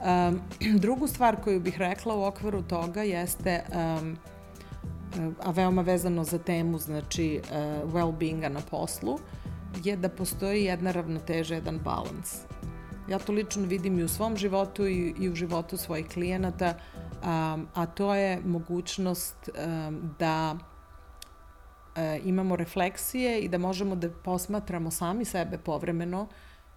Um, 0.00 0.40
drugu 0.84 1.06
stvar 1.06 1.36
koju 1.44 1.60
bih 1.60 1.78
rekla 1.78 2.16
u 2.16 2.24
okviru 2.24 2.62
toga 2.62 3.02
jeste 3.02 3.62
um, 3.72 4.16
a 5.42 5.50
veoma 5.50 5.82
vezano 5.82 6.24
za 6.24 6.38
temu, 6.38 6.78
znači 6.78 7.40
uh, 7.42 7.92
well-beinga 7.92 8.48
na 8.48 8.60
poslu, 8.70 9.18
je 9.84 9.96
da 9.96 10.08
postoji 10.08 10.64
jedna 10.64 10.92
ravnoteža, 10.92 11.54
jedan 11.54 11.78
balans. 11.78 12.36
Ja 13.08 13.18
to 13.18 13.32
lično 13.32 13.66
vidim 13.66 13.98
i 13.98 14.02
u 14.02 14.08
svom 14.08 14.36
životu 14.36 14.86
i, 14.86 15.14
i 15.20 15.28
u 15.28 15.34
životu 15.34 15.76
svojih 15.76 16.08
klijenata, 16.08 16.74
um, 16.74 17.68
a 17.74 17.86
to 17.86 18.14
je 18.14 18.40
mogućnost 18.44 19.36
um, 19.48 20.14
da 20.18 20.56
uh, 20.56 22.26
imamo 22.26 22.56
refleksije 22.56 23.40
i 23.40 23.48
da 23.48 23.58
možemo 23.58 23.96
da 23.96 24.10
posmatramo 24.10 24.90
sami 24.90 25.24
sebe 25.24 25.58
povremeno 25.58 26.26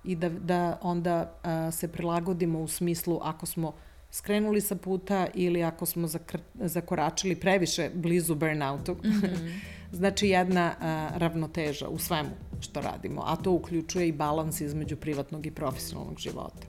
i 0.03 0.15
da, 0.15 0.29
da 0.29 0.77
onda 0.81 1.31
uh, 1.43 1.73
se 1.73 1.87
prilagodimo 1.87 2.59
u 2.59 2.67
smislu 2.67 3.19
ako 3.23 3.45
smo 3.45 3.73
skrenuli 4.11 4.61
sa 4.61 4.75
puta 4.75 5.27
ili 5.33 5.63
ako 5.63 5.85
smo 5.85 6.07
zakr, 6.07 6.39
zakoračili 6.55 7.35
previše 7.35 7.89
blizu 7.93 8.35
burnoutu. 8.35 8.93
Mm 8.93 9.07
-hmm. 9.07 9.59
znači 9.99 10.27
jedna 10.27 10.73
uh, 10.77 11.17
ravnoteža 11.17 11.87
u 11.87 11.97
svemu 11.99 12.29
što 12.59 12.81
radimo, 12.81 13.21
a 13.25 13.35
to 13.35 13.51
uključuje 13.51 14.07
i 14.07 14.11
balans 14.11 14.61
između 14.61 14.95
privatnog 14.95 15.45
i 15.45 15.51
profesionalnog 15.51 16.19
života. 16.19 16.67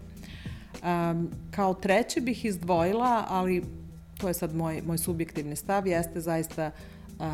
Um, 0.83 1.31
kao 1.51 1.75
treće 1.75 2.21
bih 2.21 2.45
izdvojila, 2.45 3.25
ali 3.29 3.65
to 4.19 4.29
je 4.29 4.35
sad 4.35 4.55
moj, 4.55 4.83
moj 4.87 4.99
subjektivni 4.99 5.57
stav, 5.57 5.87
jeste 5.87 6.21
zaista 6.21 6.71
uh, 7.19 7.25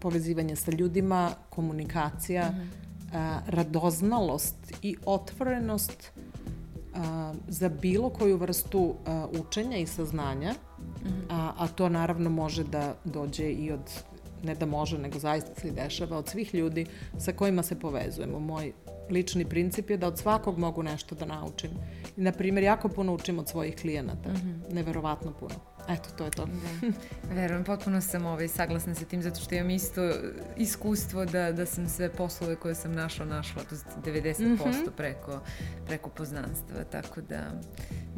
povezivanje 0.00 0.56
sa 0.56 0.70
ljudima, 0.70 1.30
komunikacija, 1.50 2.50
mm 2.50 2.54
-hmm. 2.54 3.38
uh, 3.38 3.48
radoznalost 3.48 4.72
i 4.82 4.96
otvorenost 5.04 6.12
uh, 6.14 7.36
za 7.48 7.68
bilo 7.68 8.10
koju 8.10 8.36
vrstu 8.36 8.80
uh, 8.80 9.40
učenja 9.40 9.76
i 9.76 9.86
saznanja, 9.86 10.52
mm 10.52 11.08
-hmm. 11.08 11.22
a, 11.28 11.52
a 11.58 11.68
to 11.68 11.88
naravno 11.88 12.30
može 12.30 12.64
da 12.64 12.94
dođe 13.04 13.50
i 13.50 13.72
od 13.72 14.02
ne 14.42 14.54
da 14.54 14.66
može, 14.66 14.98
nego 14.98 15.18
zaista 15.18 15.60
se 15.60 15.70
dešava 15.70 16.18
od 16.18 16.28
svih 16.28 16.54
ljudi 16.54 16.86
sa 17.18 17.32
kojima 17.32 17.62
se 17.62 17.78
povezujemo. 17.78 18.38
Moj 18.38 18.72
lični 19.10 19.44
princip 19.44 19.90
je 19.90 19.96
da 19.96 20.06
od 20.06 20.18
svakog 20.18 20.58
mogu 20.58 20.82
nešto 20.82 21.14
da 21.14 21.26
naučim. 21.26 21.70
I, 22.16 22.20
na 22.20 22.32
primjer, 22.32 22.64
jako 22.64 22.88
puno 22.88 23.14
učim 23.14 23.38
od 23.38 23.48
svojih 23.48 23.76
klijenata. 23.76 24.28
Mm 24.28 24.36
-hmm. 24.36 24.74
Neverovatno 24.74 25.32
puno. 25.40 25.54
Eto, 25.88 26.08
to 26.18 26.24
je 26.24 26.30
to. 26.30 26.46
Da. 26.46 26.88
Verujem, 27.40 27.64
potpuno 27.64 28.00
sam 28.00 28.26
ovaj, 28.26 28.48
saglasna 28.48 28.94
sa 28.94 29.04
tim, 29.04 29.22
zato 29.22 29.40
što 29.40 29.54
imam 29.54 29.70
isto 29.70 30.12
iskustvo 30.56 31.24
da, 31.24 31.52
da 31.52 31.66
sam 31.66 31.88
sve 31.88 32.12
poslove 32.12 32.56
koje 32.56 32.74
sam 32.74 32.92
našla, 32.92 33.26
našla, 33.26 33.62
to 33.62 33.76
90% 34.04 34.40
mm 34.40 34.58
-hmm. 34.58 34.90
preko, 34.96 35.40
preko 35.86 36.10
poznanstva, 36.10 36.84
tako 36.84 37.20
da, 37.20 37.60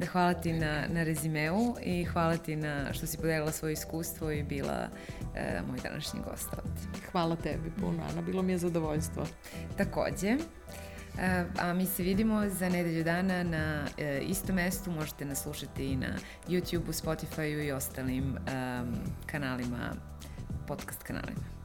da 0.01 0.07
hvala 0.07 0.35
ti 0.35 0.53
na, 0.53 0.87
na 0.89 1.03
rezimeu 1.03 1.75
i 1.83 2.05
hvala 2.05 2.37
ti 2.37 2.57
na 2.57 2.93
što 2.93 3.07
si 3.07 3.17
podelila 3.17 3.53
svoje 3.53 3.73
iskustvo 3.73 4.31
i 4.31 4.43
bila 4.43 4.89
e, 5.35 5.61
moj 5.69 5.79
današnji 5.83 6.21
gost 6.31 6.49
ovde. 6.53 7.01
Hvala 7.13 7.37
tebi 7.37 7.71
puno, 7.81 8.03
Ana, 8.13 8.23
bilo 8.23 8.43
mi 8.43 8.53
je 8.53 8.59
zadovoljstvo. 8.59 9.27
Takođe, 9.77 10.37
A 11.59 11.73
mi 11.75 11.87
se 11.87 12.03
vidimo 12.03 12.49
za 12.49 12.69
nedelju 12.69 13.05
dana 13.05 13.43
na 13.43 13.85
e, 13.99 14.21
istom 14.21 14.57
mestu. 14.57 14.91
Možete 14.91 15.25
nas 15.25 15.43
slušati 15.43 15.85
i 15.85 15.97
na 15.97 16.17
YouTube-u, 16.49 16.93
Spotify-u 16.93 17.61
i 17.61 17.73
ostalim 17.73 18.25
um, 18.25 18.95
kanalima, 19.27 19.93
podcast 20.67 21.03
kanalima. 21.03 21.60